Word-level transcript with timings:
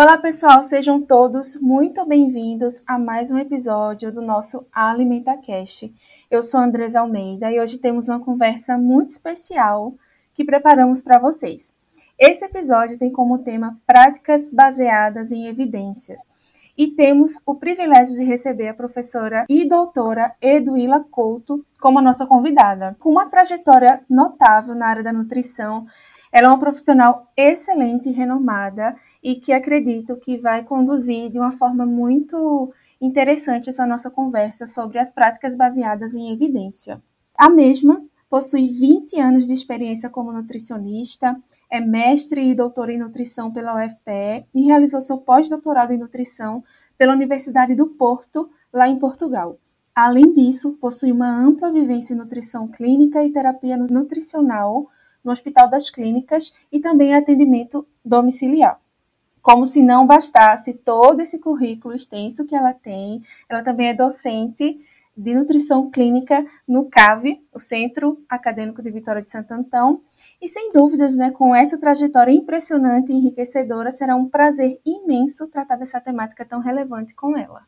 Olá 0.00 0.16
pessoal, 0.16 0.62
sejam 0.62 0.98
todos 1.02 1.60
muito 1.60 2.06
bem-vindos 2.06 2.82
a 2.86 2.98
mais 2.98 3.30
um 3.30 3.36
episódio 3.36 4.10
do 4.10 4.22
nosso 4.22 4.64
AlimentaCast. 4.72 5.94
Eu 6.30 6.42
sou 6.42 6.58
Andresa 6.58 7.00
Almeida 7.00 7.52
e 7.52 7.60
hoje 7.60 7.76
temos 7.76 8.08
uma 8.08 8.18
conversa 8.18 8.78
muito 8.78 9.10
especial 9.10 9.92
que 10.32 10.42
preparamos 10.42 11.02
para 11.02 11.18
vocês. 11.18 11.74
Esse 12.18 12.46
episódio 12.46 12.98
tem 12.98 13.12
como 13.12 13.40
tema 13.40 13.78
práticas 13.86 14.48
baseadas 14.48 15.32
em 15.32 15.48
evidências 15.48 16.26
e 16.78 16.86
temos 16.86 17.38
o 17.44 17.54
privilégio 17.54 18.16
de 18.16 18.24
receber 18.24 18.68
a 18.68 18.74
professora 18.74 19.44
e 19.50 19.68
doutora 19.68 20.34
Eduila 20.40 21.04
Couto 21.10 21.62
como 21.78 21.98
a 21.98 22.02
nossa 22.02 22.24
convidada. 22.24 22.96
Com 22.98 23.10
uma 23.10 23.28
trajetória 23.28 24.00
notável 24.08 24.74
na 24.74 24.86
área 24.86 25.02
da 25.02 25.12
nutrição, 25.12 25.84
ela 26.32 26.46
é 26.46 26.50
uma 26.50 26.58
profissional 26.58 27.30
excelente 27.36 28.10
renomada 28.10 28.94
e 29.22 29.34
que 29.34 29.52
acredito 29.52 30.16
que 30.16 30.38
vai 30.38 30.62
conduzir 30.62 31.30
de 31.30 31.38
uma 31.38 31.52
forma 31.52 31.84
muito 31.84 32.72
interessante 33.00 33.68
essa 33.68 33.86
nossa 33.86 34.10
conversa 34.10 34.66
sobre 34.66 34.98
as 34.98 35.12
práticas 35.12 35.56
baseadas 35.56 36.14
em 36.14 36.32
evidência. 36.32 37.02
A 37.36 37.48
mesma 37.48 38.04
possui 38.28 38.68
20 38.68 39.18
anos 39.18 39.46
de 39.46 39.52
experiência 39.52 40.08
como 40.08 40.32
nutricionista, 40.32 41.36
é 41.68 41.80
mestre 41.80 42.48
e 42.48 42.54
doutora 42.54 42.92
em 42.92 42.98
nutrição 42.98 43.50
pela 43.50 43.74
UFPE 43.74 44.46
e 44.54 44.62
realizou 44.62 45.00
seu 45.00 45.18
pós-doutorado 45.18 45.92
em 45.92 45.98
nutrição 45.98 46.62
pela 46.96 47.12
Universidade 47.12 47.74
do 47.74 47.88
Porto, 47.88 48.48
lá 48.72 48.86
em 48.86 48.96
Portugal. 48.98 49.58
Além 49.92 50.32
disso, 50.32 50.74
possui 50.80 51.10
uma 51.10 51.28
ampla 51.28 51.72
vivência 51.72 52.14
em 52.14 52.16
nutrição 52.16 52.68
clínica 52.68 53.24
e 53.24 53.32
terapia 53.32 53.76
nutricional 53.76 54.88
no 55.24 55.32
Hospital 55.32 55.68
das 55.68 55.90
Clínicas 55.90 56.60
e 56.70 56.80
também 56.80 57.14
atendimento 57.14 57.86
domiciliar. 58.04 58.80
Como 59.42 59.66
se 59.66 59.82
não 59.82 60.06
bastasse 60.06 60.74
todo 60.74 61.20
esse 61.20 61.38
currículo 61.38 61.94
extenso 61.94 62.44
que 62.44 62.54
ela 62.54 62.74
tem, 62.74 63.22
ela 63.48 63.62
também 63.62 63.88
é 63.88 63.94
docente 63.94 64.76
de 65.16 65.34
nutrição 65.34 65.90
clínica 65.90 66.44
no 66.66 66.86
CAV, 66.86 67.40
o 67.52 67.60
Centro 67.60 68.22
Acadêmico 68.28 68.82
de 68.82 68.90
Vitória 68.90 69.22
de 69.22 69.30
Santo 69.30 69.52
Antão. 69.52 70.00
E 70.40 70.48
sem 70.48 70.72
dúvidas, 70.72 71.16
né, 71.16 71.30
com 71.30 71.54
essa 71.54 71.78
trajetória 71.78 72.32
impressionante 72.32 73.12
e 73.12 73.16
enriquecedora, 73.16 73.90
será 73.90 74.16
um 74.16 74.28
prazer 74.28 74.80
imenso 74.84 75.48
tratar 75.48 75.76
dessa 75.76 76.00
temática 76.00 76.44
tão 76.44 76.60
relevante 76.60 77.14
com 77.14 77.36
ela. 77.36 77.62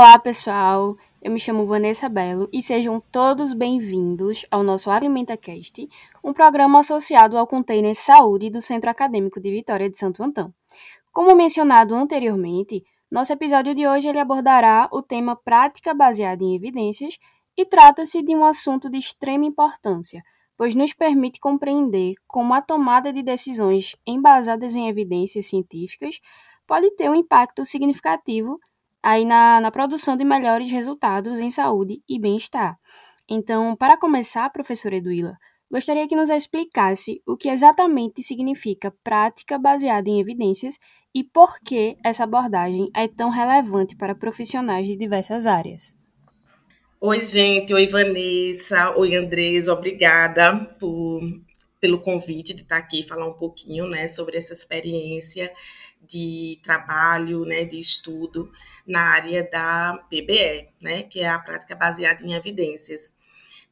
Olá, 0.00 0.18
pessoal. 0.18 0.96
Eu 1.24 1.30
me 1.30 1.40
chamo 1.40 1.64
Vanessa 1.64 2.06
Belo 2.06 2.50
e 2.52 2.62
sejam 2.62 3.00
todos 3.00 3.54
bem-vindos 3.54 4.44
ao 4.50 4.62
nosso 4.62 4.90
AlimentaCast, 4.90 5.88
um 6.22 6.34
programa 6.34 6.80
associado 6.80 7.38
ao 7.38 7.46
Container 7.46 7.94
Saúde 7.94 8.50
do 8.50 8.60
Centro 8.60 8.90
Acadêmico 8.90 9.40
de 9.40 9.50
Vitória 9.50 9.88
de 9.88 9.98
Santo 9.98 10.22
Antão. 10.22 10.52
Como 11.10 11.34
mencionado 11.34 11.94
anteriormente, 11.94 12.84
nosso 13.10 13.32
episódio 13.32 13.74
de 13.74 13.88
hoje 13.88 14.06
ele 14.06 14.18
abordará 14.18 14.86
o 14.92 15.00
tema 15.00 15.34
prática 15.34 15.94
baseada 15.94 16.44
em 16.44 16.54
evidências 16.54 17.16
e 17.56 17.64
trata-se 17.64 18.22
de 18.22 18.36
um 18.36 18.44
assunto 18.44 18.90
de 18.90 18.98
extrema 18.98 19.46
importância, 19.46 20.22
pois 20.58 20.74
nos 20.74 20.92
permite 20.92 21.40
compreender 21.40 22.16
como 22.26 22.52
a 22.52 22.60
tomada 22.60 23.10
de 23.10 23.22
decisões 23.22 23.96
embasadas 24.06 24.76
em 24.76 24.90
evidências 24.90 25.46
científicas 25.46 26.20
pode 26.66 26.90
ter 26.96 27.08
um 27.08 27.14
impacto 27.14 27.64
significativo 27.64 28.60
aí 29.04 29.22
na, 29.26 29.60
na 29.60 29.70
produção 29.70 30.16
de 30.16 30.24
melhores 30.24 30.70
resultados 30.70 31.38
em 31.38 31.50
saúde 31.50 32.00
e 32.08 32.18
bem-estar. 32.18 32.78
Então, 33.28 33.76
para 33.76 33.98
começar, 33.98 34.48
professora 34.48 34.96
Eduila, 34.96 35.36
gostaria 35.70 36.08
que 36.08 36.16
nos 36.16 36.30
explicasse 36.30 37.20
o 37.26 37.36
que 37.36 37.50
exatamente 37.50 38.22
significa 38.22 38.90
prática 39.04 39.58
baseada 39.58 40.08
em 40.08 40.20
evidências 40.20 40.78
e 41.14 41.22
por 41.22 41.60
que 41.60 41.98
essa 42.02 42.24
abordagem 42.24 42.90
é 42.96 43.06
tão 43.06 43.28
relevante 43.28 43.94
para 43.94 44.14
profissionais 44.14 44.88
de 44.88 44.96
diversas 44.96 45.46
áreas. 45.46 45.94
Oi, 46.98 47.20
gente. 47.20 47.74
Oi, 47.74 47.86
Vanessa. 47.86 48.96
Oi, 48.96 49.14
Andresa. 49.14 49.74
Obrigada 49.74 50.56
por, 50.80 51.20
pelo 51.78 52.00
convite 52.00 52.54
de 52.54 52.62
estar 52.62 52.78
aqui 52.78 53.00
e 53.00 53.06
falar 53.06 53.28
um 53.28 53.34
pouquinho 53.34 53.86
né, 53.86 54.08
sobre 54.08 54.38
essa 54.38 54.54
experiência 54.54 55.52
de 56.08 56.58
trabalho, 56.62 57.44
né, 57.44 57.64
de 57.64 57.78
estudo 57.78 58.50
na 58.86 59.00
área 59.00 59.48
da 59.50 59.98
PBE, 60.10 60.68
né, 60.82 61.02
que 61.04 61.20
é 61.20 61.28
a 61.28 61.38
prática 61.38 61.74
baseada 61.74 62.22
em 62.22 62.34
evidências. 62.34 63.14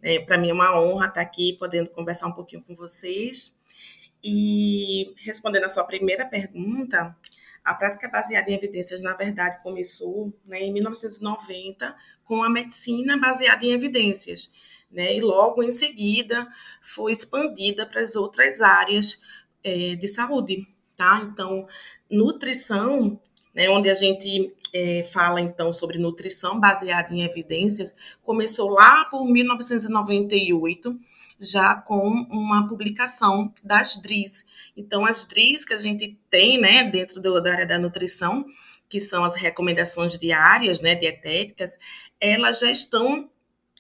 É, 0.03 0.19
Para 0.21 0.39
mim 0.39 0.51
é 0.51 0.53
uma 0.53 0.79
honra 0.81 1.07
estar 1.07 1.21
aqui 1.21 1.57
podendo 1.59 1.91
conversar 1.91 2.27
um 2.27 2.33
pouquinho 2.33 2.63
com 2.63 2.75
vocês. 2.75 3.57
E 4.23 5.15
respondendo 5.19 5.65
a 5.65 5.69
sua 5.69 5.85
primeira 5.85 6.25
pergunta, 6.27 7.15
a 7.65 7.75
prática 7.75 8.09
baseada 8.09 8.51
em 8.51 8.55
evidências, 8.55 9.01
na 9.03 9.15
verdade, 9.15 9.63
começou 9.63 10.33
né, 10.45 10.61
em 10.61 10.73
1990 10.73 11.95
com 12.25 12.43
a 12.43 12.51
medicina 12.51 13.17
baseada 13.19 13.65
em 13.65 13.73
evidências. 13.73 14.53
Né, 14.91 15.17
e 15.17 15.21
logo 15.21 15.63
em 15.63 15.73
seguida 15.73 16.47
foi 16.83 17.13
expandida 17.13 17.87
para 17.87 18.03
as 18.03 18.15
outras 18.15 18.61
áreas 18.61 19.23
é, 19.65 19.95
de 19.95 20.09
saúde. 20.09 20.67
Tá? 20.97 21.27
Então, 21.31 21.67
nutrição, 22.11 23.19
né, 23.55 23.69
onde 23.69 23.91
a 23.91 23.95
gente 23.95 24.53
é, 24.73 25.05
fala 25.13 25.41
então 25.41 25.73
sobre 25.73 25.99
nutrição 25.99 26.59
baseada 26.59 27.13
em 27.13 27.23
evidências, 27.23 27.95
começou 28.23 28.71
lá 28.71 29.05
por 29.07 29.25
1998 29.25 30.95
já 31.43 31.75
com 31.75 32.09
uma 32.31 32.69
publicação 32.69 33.53
das 33.65 34.01
DRIs. 34.01 34.47
Então, 34.77 35.05
as 35.05 35.27
DRIs 35.27 35.65
que 35.65 35.75
a 35.75 35.79
gente 35.79 36.17
tem 36.31 36.61
né, 36.61 36.85
dentro 36.85 37.21
do, 37.21 37.41
da 37.43 37.53
área 37.53 37.67
da 37.67 37.79
nutrição, 37.79 38.45
que 38.89 39.01
são 39.01 39.25
as 39.25 39.37
recomendações 39.37 40.17
diárias, 40.19 40.81
né, 40.81 40.95
dietéticas, 40.95 41.79
elas 42.21 42.61
já 42.61 42.71
estão 42.71 43.29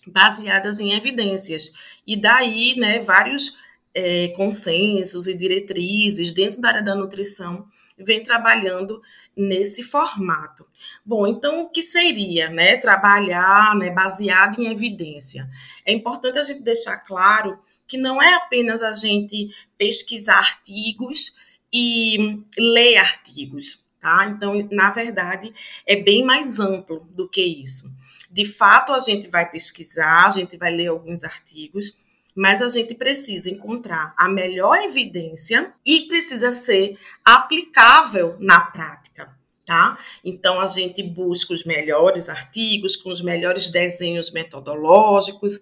baseadas 0.06 0.80
em 0.80 0.92
evidências. 0.92 1.70
E 2.04 2.20
daí, 2.20 2.74
né, 2.76 2.98
vários 2.98 3.56
é, 3.94 4.28
consensos 4.28 5.26
e 5.26 5.36
diretrizes 5.36 6.32
dentro 6.32 6.60
da 6.60 6.68
área 6.68 6.82
da 6.82 6.94
nutrição 6.94 7.64
vem 7.98 8.24
trabalhando 8.24 9.00
nesse 9.36 9.82
formato. 9.82 10.64
Bom, 11.04 11.26
então 11.26 11.62
o 11.62 11.70
que 11.70 11.82
seria, 11.82 12.48
né, 12.50 12.76
trabalhar, 12.76 13.74
né, 13.76 13.90
baseado 13.90 14.60
em 14.60 14.70
evidência? 14.70 15.46
É 15.86 15.92
importante 15.92 16.38
a 16.38 16.42
gente 16.42 16.62
deixar 16.62 16.98
claro 16.98 17.56
que 17.86 17.96
não 17.96 18.22
é 18.22 18.34
apenas 18.34 18.82
a 18.82 18.92
gente 18.92 19.54
pesquisar 19.78 20.38
artigos 20.38 21.34
e 21.72 22.42
ler 22.58 22.96
artigos, 22.96 23.84
tá? 24.00 24.26
Então, 24.34 24.66
na 24.70 24.90
verdade, 24.90 25.52
é 25.86 25.96
bem 25.96 26.24
mais 26.24 26.58
amplo 26.60 27.06
do 27.14 27.28
que 27.28 27.42
isso. 27.42 27.90
De 28.30 28.46
fato, 28.46 28.92
a 28.92 28.98
gente 28.98 29.28
vai 29.28 29.50
pesquisar, 29.50 30.26
a 30.26 30.30
gente 30.30 30.56
vai 30.56 30.74
ler 30.74 30.88
alguns 30.88 31.24
artigos, 31.24 31.96
mas 32.34 32.62
a 32.62 32.68
gente 32.68 32.94
precisa 32.94 33.50
encontrar 33.50 34.14
a 34.16 34.28
melhor 34.28 34.76
evidência 34.78 35.72
e 35.84 36.02
precisa 36.02 36.52
ser 36.52 36.98
aplicável 37.24 38.36
na 38.38 38.60
prática. 38.60 39.30
Tá? 39.64 39.96
Então 40.24 40.60
a 40.60 40.66
gente 40.66 41.02
busca 41.02 41.54
os 41.54 41.64
melhores 41.64 42.28
artigos 42.28 42.96
com 42.96 43.10
os 43.10 43.22
melhores 43.22 43.70
desenhos 43.70 44.32
metodológicos, 44.32 45.60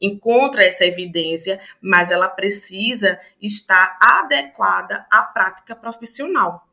encontra 0.00 0.64
essa 0.64 0.84
evidência, 0.84 1.60
mas 1.80 2.10
ela 2.10 2.28
precisa 2.28 3.18
estar 3.42 3.98
adequada 4.00 5.04
à 5.10 5.22
prática 5.22 5.74
profissional. 5.74 6.64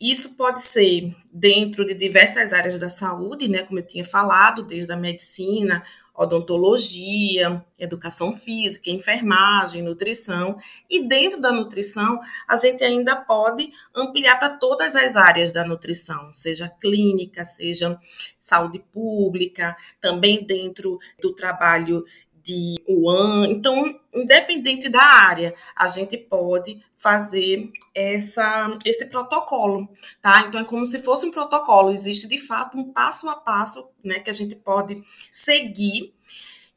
Isso 0.00 0.34
pode 0.34 0.62
ser 0.62 1.14
dentro 1.30 1.84
de 1.84 1.92
diversas 1.92 2.54
áreas 2.54 2.78
da 2.78 2.88
saúde, 2.88 3.46
né, 3.48 3.64
como 3.64 3.80
eu 3.80 3.86
tinha 3.86 4.04
falado, 4.04 4.62
desde 4.62 4.90
a 4.90 4.96
medicina, 4.96 5.84
odontologia, 6.20 7.64
educação 7.78 8.36
física, 8.36 8.90
enfermagem, 8.90 9.82
nutrição. 9.82 10.58
E 10.88 11.08
dentro 11.08 11.40
da 11.40 11.50
nutrição, 11.50 12.20
a 12.46 12.56
gente 12.56 12.84
ainda 12.84 13.16
pode 13.16 13.70
ampliar 13.94 14.38
para 14.38 14.58
todas 14.58 14.94
as 14.94 15.16
áreas 15.16 15.50
da 15.50 15.64
nutrição, 15.64 16.30
seja 16.34 16.68
clínica, 16.68 17.42
seja 17.42 17.98
saúde 18.38 18.80
pública, 18.92 19.74
também 19.98 20.44
dentro 20.44 20.98
do 21.22 21.32
trabalho 21.32 22.04
de 22.50 22.82
UAN. 22.88 23.46
Então, 23.48 23.94
independente 24.12 24.88
da 24.88 25.02
área, 25.02 25.54
a 25.76 25.86
gente 25.86 26.16
pode 26.16 26.80
fazer 26.98 27.70
essa, 27.94 28.78
esse 28.84 29.08
protocolo, 29.08 29.88
tá? 30.20 30.44
Então 30.46 30.60
é 30.60 30.64
como 30.64 30.84
se 30.84 31.00
fosse 31.00 31.26
um 31.26 31.30
protocolo, 31.30 31.92
existe 31.92 32.28
de 32.28 32.38
fato 32.38 32.76
um 32.76 32.92
passo 32.92 33.28
a 33.28 33.36
passo, 33.36 33.86
né, 34.04 34.18
que 34.18 34.28
a 34.28 34.32
gente 34.32 34.54
pode 34.54 35.02
seguir 35.30 36.12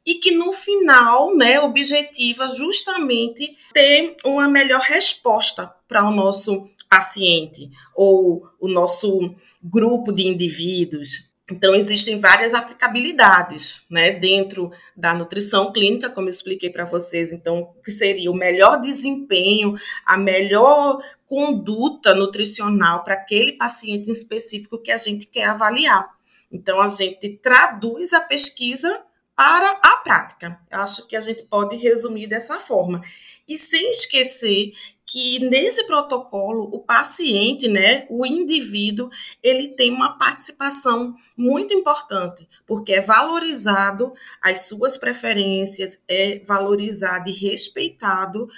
e 0.06 0.14
que 0.14 0.30
no 0.30 0.52
final, 0.52 1.36
né, 1.36 1.60
objetiva 1.60 2.48
justamente 2.48 3.56
ter 3.72 4.16
uma 4.24 4.48
melhor 4.48 4.80
resposta 4.80 5.70
para 5.88 6.08
o 6.08 6.14
nosso 6.14 6.70
paciente 6.88 7.68
ou 7.94 8.48
o 8.60 8.68
nosso 8.68 9.34
grupo 9.62 10.12
de 10.12 10.26
indivíduos. 10.26 11.33
Então, 11.50 11.74
existem 11.74 12.18
várias 12.18 12.54
aplicabilidades 12.54 13.84
né, 13.90 14.12
dentro 14.12 14.72
da 14.96 15.12
nutrição 15.12 15.72
clínica, 15.72 16.08
como 16.08 16.28
eu 16.28 16.30
expliquei 16.30 16.70
para 16.70 16.86
vocês. 16.86 17.32
Então, 17.32 17.68
que 17.84 17.90
seria 17.90 18.30
o 18.30 18.34
melhor 18.34 18.80
desempenho, 18.80 19.76
a 20.06 20.16
melhor 20.16 21.02
conduta 21.26 22.14
nutricional 22.14 23.04
para 23.04 23.14
aquele 23.14 23.52
paciente 23.52 24.08
em 24.08 24.12
específico 24.12 24.78
que 24.78 24.90
a 24.90 24.96
gente 24.96 25.26
quer 25.26 25.44
avaliar. 25.44 26.08
Então, 26.50 26.80
a 26.80 26.88
gente 26.88 27.36
traduz 27.42 28.14
a 28.14 28.20
pesquisa 28.20 29.02
para 29.36 29.80
a 29.82 29.96
prática. 29.96 30.58
Eu 30.70 30.80
acho 30.80 31.06
que 31.06 31.16
a 31.16 31.20
gente 31.20 31.42
pode 31.42 31.76
resumir 31.76 32.26
dessa 32.26 32.58
forma. 32.58 33.02
E 33.46 33.58
sem 33.58 33.90
esquecer 33.90 34.72
que 35.06 35.38
nesse 35.38 35.86
protocolo 35.86 36.68
o 36.72 36.80
paciente, 36.80 37.68
né, 37.68 38.06
o 38.08 38.24
indivíduo, 38.24 39.10
ele 39.42 39.68
tem 39.68 39.92
uma 39.92 40.16
participação 40.18 41.14
muito 41.36 41.74
importante, 41.74 42.48
porque 42.66 42.94
é 42.94 43.00
valorizado 43.00 44.14
as 44.40 44.66
suas 44.66 44.96
preferências, 44.96 46.02
é 46.08 46.38
valorizado 46.46 47.28
e 47.28 47.32
respeitado 47.32 48.48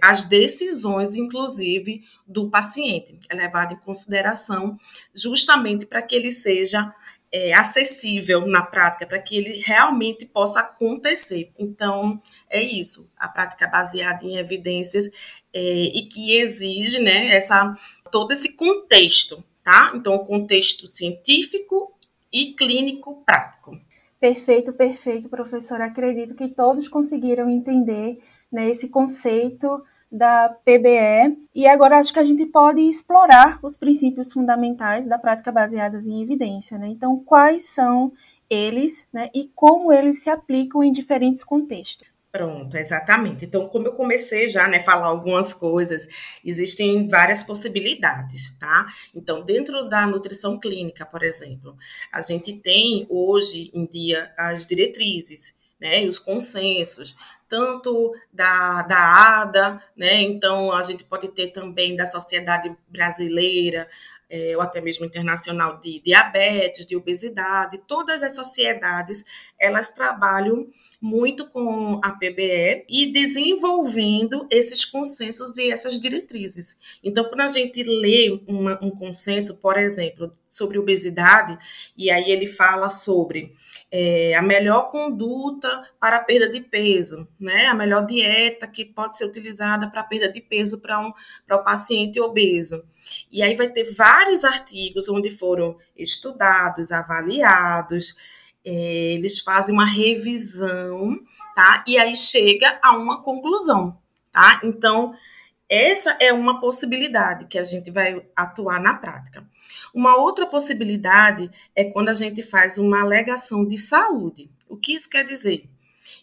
as 0.00 0.24
decisões, 0.24 1.16
inclusive, 1.16 2.04
do 2.26 2.50
paciente, 2.50 3.18
é 3.28 3.34
levado 3.34 3.72
em 3.72 3.78
consideração 3.78 4.78
justamente 5.14 5.86
para 5.86 6.02
que 6.02 6.14
ele 6.14 6.30
seja 6.30 6.92
é, 7.32 7.52
acessível 7.54 8.46
na 8.46 8.62
prática, 8.62 9.06
para 9.06 9.18
que 9.18 9.36
ele 9.36 9.60
realmente 9.60 10.24
possa 10.26 10.60
acontecer. 10.60 11.50
Então, 11.58 12.20
é 12.48 12.62
isso. 12.62 13.10
A 13.16 13.28
prática 13.28 13.66
baseada 13.66 14.24
em 14.24 14.36
evidências 14.36 15.10
é, 15.56 15.84
e 15.84 16.02
que 16.02 16.38
exige 16.38 17.00
né, 17.00 17.34
essa, 17.34 17.74
todo 18.12 18.30
esse 18.30 18.52
contexto, 18.52 19.42
tá? 19.64 19.90
Então, 19.94 20.14
o 20.14 20.26
contexto 20.26 20.86
científico 20.86 21.94
e 22.30 22.52
clínico 22.52 23.24
prático. 23.24 23.74
Perfeito, 24.20 24.70
perfeito, 24.74 25.30
professor. 25.30 25.80
Acredito 25.80 26.34
que 26.34 26.48
todos 26.48 26.88
conseguiram 26.88 27.48
entender 27.48 28.22
né, 28.52 28.68
esse 28.68 28.90
conceito 28.90 29.82
da 30.12 30.50
PBE. 30.62 31.38
E 31.54 31.66
agora 31.66 31.98
acho 31.98 32.12
que 32.12 32.18
a 32.18 32.24
gente 32.24 32.44
pode 32.44 32.82
explorar 32.82 33.58
os 33.62 33.78
princípios 33.78 34.34
fundamentais 34.34 35.06
da 35.06 35.18
prática 35.18 35.50
baseadas 35.50 36.06
em 36.06 36.22
evidência. 36.22 36.76
Né? 36.76 36.88
Então, 36.88 37.18
quais 37.24 37.64
são 37.64 38.12
eles 38.50 39.08
né, 39.10 39.30
e 39.34 39.50
como 39.54 39.90
eles 39.90 40.22
se 40.22 40.28
aplicam 40.28 40.84
em 40.84 40.92
diferentes 40.92 41.42
contextos? 41.42 42.15
Pronto, 42.36 42.76
exatamente. 42.76 43.46
Então, 43.46 43.66
como 43.66 43.86
eu 43.86 43.92
comecei 43.92 44.46
já, 44.46 44.68
né, 44.68 44.78
falar 44.78 45.06
algumas 45.06 45.54
coisas, 45.54 46.06
existem 46.44 47.08
várias 47.08 47.42
possibilidades, 47.42 48.54
tá? 48.58 48.86
Então, 49.14 49.42
dentro 49.42 49.88
da 49.88 50.06
nutrição 50.06 50.60
clínica, 50.60 51.06
por 51.06 51.22
exemplo, 51.22 51.74
a 52.12 52.20
gente 52.20 52.52
tem 52.52 53.06
hoje 53.08 53.70
em 53.72 53.86
dia 53.86 54.30
as 54.36 54.66
diretrizes, 54.66 55.58
né, 55.80 56.04
e 56.04 56.08
os 56.08 56.18
consensos, 56.18 57.16
tanto 57.48 58.12
da, 58.30 58.82
da 58.82 59.40
ADA, 59.40 59.82
né, 59.96 60.20
então 60.20 60.70
a 60.72 60.82
gente 60.82 61.04
pode 61.04 61.28
ter 61.28 61.52
também 61.52 61.96
da 61.96 62.04
Sociedade 62.04 62.70
Brasileira, 62.86 63.88
é, 64.28 64.56
ou 64.56 64.62
até 64.62 64.80
mesmo 64.80 65.04
internacional 65.04 65.78
de 65.78 66.00
diabetes, 66.00 66.86
de 66.86 66.96
obesidade, 66.96 67.80
todas 67.86 68.22
as 68.22 68.34
sociedades, 68.34 69.24
elas 69.58 69.92
trabalham 69.92 70.66
muito 71.00 71.46
com 71.48 72.00
a 72.02 72.10
PBE 72.10 72.84
e 72.88 73.12
desenvolvendo 73.12 74.46
esses 74.50 74.84
consensos 74.84 75.56
e 75.58 75.70
essas 75.70 76.00
diretrizes. 76.00 76.78
Então, 77.02 77.24
quando 77.24 77.42
a 77.42 77.48
gente 77.48 77.82
lê 77.82 78.40
uma, 78.46 78.78
um 78.82 78.90
consenso, 78.90 79.56
por 79.56 79.78
exemplo, 79.78 80.32
sobre 80.56 80.78
obesidade, 80.78 81.58
e 81.96 82.10
aí 82.10 82.30
ele 82.30 82.46
fala 82.46 82.88
sobre 82.88 83.54
é, 83.90 84.34
a 84.34 84.42
melhor 84.42 84.90
conduta 84.90 85.88
para 86.00 86.16
a 86.16 86.24
perda 86.24 86.50
de 86.50 86.60
peso, 86.60 87.28
né? 87.38 87.66
A 87.66 87.74
melhor 87.74 88.06
dieta 88.06 88.66
que 88.66 88.84
pode 88.84 89.16
ser 89.16 89.26
utilizada 89.26 89.88
para 89.88 90.00
a 90.00 90.04
perda 90.04 90.30
de 90.30 90.40
peso 90.40 90.80
para 90.80 91.00
um, 91.00 91.12
para 91.46 91.56
o 91.56 91.64
paciente 91.64 92.20
obeso. 92.20 92.84
E 93.30 93.42
aí 93.42 93.54
vai 93.54 93.68
ter 93.68 93.84
vários 93.94 94.44
artigos 94.44 95.08
onde 95.08 95.30
foram 95.30 95.76
estudados, 95.96 96.90
avaliados, 96.90 98.16
é, 98.64 99.14
eles 99.14 99.40
fazem 99.40 99.72
uma 99.72 99.86
revisão, 99.86 101.16
tá? 101.54 101.84
E 101.86 101.96
aí 101.96 102.16
chega 102.16 102.78
a 102.82 102.96
uma 102.96 103.22
conclusão, 103.22 103.96
tá? 104.32 104.60
Então, 104.64 105.14
essa 105.68 106.16
é 106.20 106.32
uma 106.32 106.60
possibilidade 106.60 107.46
que 107.46 107.58
a 107.58 107.64
gente 107.64 107.90
vai 107.90 108.20
atuar 108.36 108.80
na 108.80 108.94
prática. 108.94 109.44
Uma 109.96 110.14
outra 110.14 110.44
possibilidade 110.44 111.50
é 111.74 111.82
quando 111.84 112.10
a 112.10 112.12
gente 112.12 112.42
faz 112.42 112.76
uma 112.76 113.00
alegação 113.00 113.64
de 113.64 113.78
saúde. 113.78 114.50
O 114.68 114.76
que 114.76 114.92
isso 114.92 115.08
quer 115.08 115.24
dizer? 115.24 115.64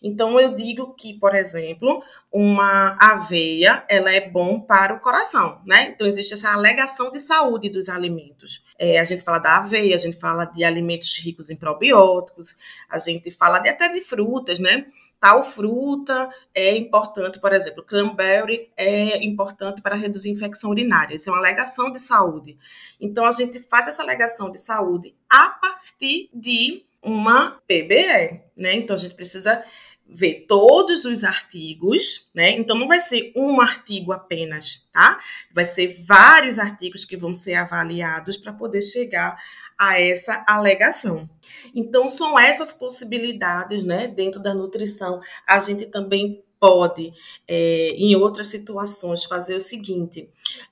Então 0.03 0.39
eu 0.39 0.53
digo 0.53 0.93
que, 0.93 1.15
por 1.15 1.33
exemplo, 1.33 2.03
uma 2.31 2.95
aveia, 2.99 3.83
ela 3.89 4.11
é 4.13 4.29
bom 4.29 4.59
para 4.59 4.93
o 4.93 4.99
coração, 4.99 5.59
né? 5.65 5.89
Então 5.89 6.05
existe 6.05 6.35
essa 6.35 6.51
alegação 6.53 7.11
de 7.11 7.17
saúde 7.19 7.67
dos 7.67 7.89
alimentos. 7.89 8.63
É, 8.77 8.99
a 8.99 9.03
gente 9.05 9.23
fala 9.23 9.39
da 9.39 9.57
aveia, 9.57 9.95
a 9.95 9.99
gente 9.99 10.19
fala 10.19 10.45
de 10.45 10.63
alimentos 10.63 11.17
ricos 11.17 11.49
em 11.49 11.55
probióticos, 11.55 12.55
a 12.87 12.99
gente 12.99 13.31
fala 13.31 13.57
de, 13.57 13.69
até 13.69 13.87
de 13.87 14.01
frutas, 14.01 14.59
né? 14.59 14.85
Tal 15.23 15.41
fruta 15.41 16.29
é 16.53 16.75
importante, 16.75 17.39
por 17.39 17.53
exemplo, 17.53 17.81
cranberry 17.81 18.69
é 18.75 19.23
importante 19.23 19.81
para 19.81 19.95
reduzir 19.95 20.29
infecção 20.29 20.69
urinária. 20.69 21.15
Isso 21.15 21.29
é 21.29 21.31
uma 21.31 21.39
alegação 21.39 21.89
de 21.89 21.97
saúde. 21.97 22.57
Então 22.99 23.23
a 23.23 23.31
gente 23.31 23.57
faz 23.59 23.87
essa 23.87 24.03
alegação 24.03 24.51
de 24.51 24.59
saúde 24.59 25.15
a 25.29 25.47
partir 25.47 26.29
de 26.33 26.83
uma 27.01 27.51
PBE, 27.65 28.41
né? 28.57 28.73
Então 28.73 28.93
a 28.97 28.99
gente 28.99 29.15
precisa 29.15 29.63
ver 30.09 30.45
todos 30.45 31.05
os 31.05 31.23
artigos, 31.23 32.29
né? 32.35 32.51
Então 32.57 32.77
não 32.77 32.89
vai 32.89 32.99
ser 32.99 33.31
um 33.33 33.61
artigo 33.61 34.11
apenas, 34.11 34.89
tá? 34.91 35.21
Vai 35.53 35.63
ser 35.63 36.03
vários 36.05 36.59
artigos 36.59 37.05
que 37.05 37.15
vão 37.15 37.33
ser 37.33 37.53
avaliados 37.53 38.35
para 38.35 38.51
poder 38.51 38.81
chegar 38.81 39.41
a 39.77 39.99
essa 39.99 40.43
alegação. 40.47 41.29
Então 41.73 42.09
são 42.09 42.37
essas 42.37 42.73
possibilidades, 42.73 43.83
né? 43.83 44.07
Dentro 44.07 44.39
da 44.39 44.53
nutrição, 44.53 45.21
a 45.47 45.59
gente 45.59 45.85
também 45.85 46.41
pode, 46.59 47.11
é, 47.47 47.89
em 47.97 48.15
outras 48.15 48.47
situações, 48.47 49.25
fazer 49.25 49.55
o 49.55 49.59
seguinte: 49.59 50.29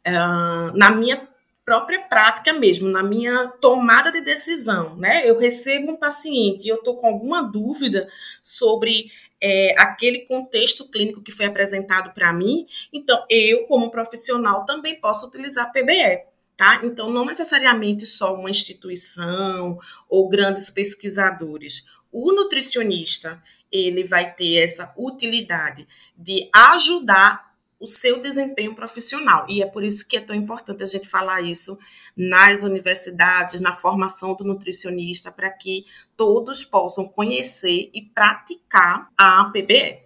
uh, 0.08 0.77
na 0.77 0.91
minha 0.91 1.27
própria 1.65 2.00
prática 2.01 2.53
mesmo, 2.53 2.88
na 2.89 3.03
minha 3.03 3.48
tomada 3.60 4.12
de 4.12 4.22
decisão, 4.22 4.96
né? 4.96 5.29
Eu 5.29 5.38
recebo 5.38 5.91
um 5.91 5.96
paciente 5.96 6.65
e 6.65 6.70
eu 6.70 6.77
estou 6.77 6.98
com 6.98 7.08
alguma 7.08 7.41
dúvida 7.41 8.10
sobre 8.41 9.12
é, 9.41 9.74
aquele 9.77 10.20
contexto 10.20 10.88
clínico 10.89 11.22
que 11.22 11.31
foi 11.31 11.48
apresentado 11.48 12.13
para 12.13 12.31
mim, 12.31 12.65
então 12.93 13.25
eu, 13.29 13.65
como 13.65 13.89
profissional, 13.89 14.65
também 14.65 15.00
posso 15.00 15.27
utilizar 15.27 15.72
PBE. 15.72 16.30
Tá? 16.61 16.79
Então, 16.83 17.09
não 17.09 17.25
necessariamente 17.25 18.05
só 18.05 18.35
uma 18.35 18.47
instituição 18.47 19.79
ou 20.07 20.29
grandes 20.29 20.69
pesquisadores. 20.69 21.87
O 22.11 22.31
nutricionista 22.31 23.41
ele 23.71 24.03
vai 24.03 24.31
ter 24.31 24.57
essa 24.57 24.93
utilidade 24.95 25.87
de 26.15 26.47
ajudar 26.53 27.51
o 27.79 27.87
seu 27.87 28.21
desempenho 28.21 28.75
profissional. 28.75 29.47
E 29.49 29.63
é 29.63 29.65
por 29.65 29.83
isso 29.83 30.07
que 30.07 30.15
é 30.15 30.21
tão 30.21 30.35
importante 30.35 30.83
a 30.83 30.85
gente 30.85 31.09
falar 31.09 31.41
isso 31.41 31.79
nas 32.15 32.61
universidades, 32.61 33.59
na 33.59 33.73
formação 33.73 34.35
do 34.35 34.43
nutricionista, 34.43 35.31
para 35.31 35.49
que 35.49 35.87
todos 36.15 36.63
possam 36.63 37.07
conhecer 37.07 37.89
e 37.91 38.03
praticar 38.03 39.09
a 39.17 39.45
PBE. 39.45 39.97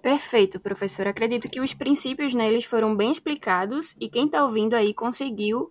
Perfeito, 0.00 0.58
professor. 0.58 1.06
Acredito 1.06 1.50
que 1.50 1.60
os 1.60 1.74
princípios 1.74 2.32
neles 2.32 2.64
foram 2.64 2.96
bem 2.96 3.12
explicados 3.12 3.94
e 4.00 4.08
quem 4.08 4.24
está 4.24 4.42
ouvindo 4.42 4.72
aí 4.72 4.94
conseguiu 4.94 5.70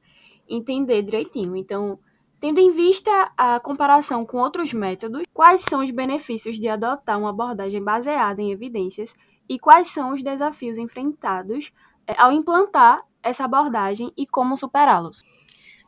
entender 0.51 1.01
direitinho. 1.01 1.55
Então, 1.55 1.97
tendo 2.39 2.59
em 2.59 2.71
vista 2.71 3.31
a 3.37 3.59
comparação 3.59 4.25
com 4.25 4.37
outros 4.37 4.73
métodos, 4.73 5.23
quais 5.33 5.61
são 5.61 5.83
os 5.83 5.91
benefícios 5.91 6.59
de 6.59 6.67
adotar 6.67 7.17
uma 7.19 7.29
abordagem 7.29 7.81
baseada 7.81 8.41
em 8.41 8.51
evidências 8.51 9.13
e 9.47 9.59
quais 9.59 9.89
são 9.89 10.13
os 10.13 10.23
desafios 10.23 10.77
enfrentados 10.77 11.71
é, 12.07 12.19
ao 12.19 12.31
implantar 12.31 13.01
essa 13.23 13.45
abordagem 13.45 14.11
e 14.17 14.25
como 14.25 14.57
superá-los? 14.57 15.21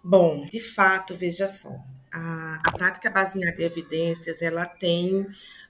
Bom, 0.04 0.46
de 0.46 0.60
fato, 0.60 1.16
veja 1.16 1.48
só, 1.48 1.72
a, 2.14 2.62
a 2.66 2.72
prática 2.72 3.10
baseada 3.10 3.62
em 3.62 3.66
evidências, 3.66 4.42
ela 4.42 4.66
tem 4.66 5.26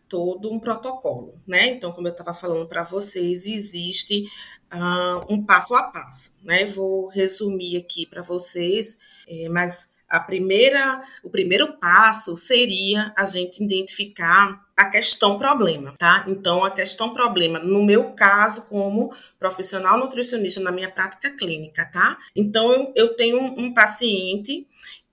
todo 0.09 0.51
um 0.51 0.59
protocolo, 0.59 1.39
né? 1.47 1.67
Então, 1.69 1.91
como 1.91 2.07
eu 2.07 2.11
estava 2.11 2.33
falando 2.33 2.67
para 2.67 2.83
vocês, 2.83 3.47
existe 3.47 4.25
uh, 4.73 5.33
um 5.33 5.43
passo 5.43 5.75
a 5.75 5.83
passo, 5.83 6.35
né? 6.43 6.65
Vou 6.65 7.07
resumir 7.07 7.77
aqui 7.77 8.05
para 8.05 8.21
vocês, 8.21 8.97
é, 9.27 9.47
mas 9.49 9.93
a 10.09 10.19
primeira, 10.19 11.01
o 11.23 11.29
primeiro 11.29 11.73
passo 11.79 12.37
seria 12.37 13.11
a 13.17 13.25
gente 13.25 13.63
identificar 13.63 14.63
a 14.77 14.85
questão 14.85 15.39
problema, 15.39 15.95
tá? 15.97 16.23
Então, 16.27 16.63
a 16.63 16.69
questão 16.69 17.13
problema, 17.13 17.57
no 17.57 17.83
meu 17.83 18.11
caso, 18.11 18.67
como 18.67 19.11
profissional 19.39 19.97
nutricionista 19.97 20.61
na 20.61 20.71
minha 20.71 20.89
prática 20.89 21.31
clínica, 21.31 21.89
tá? 21.91 22.17
Então, 22.35 22.71
eu, 22.73 22.93
eu 22.95 23.15
tenho 23.15 23.39
um 23.41 23.73
paciente 23.73 24.67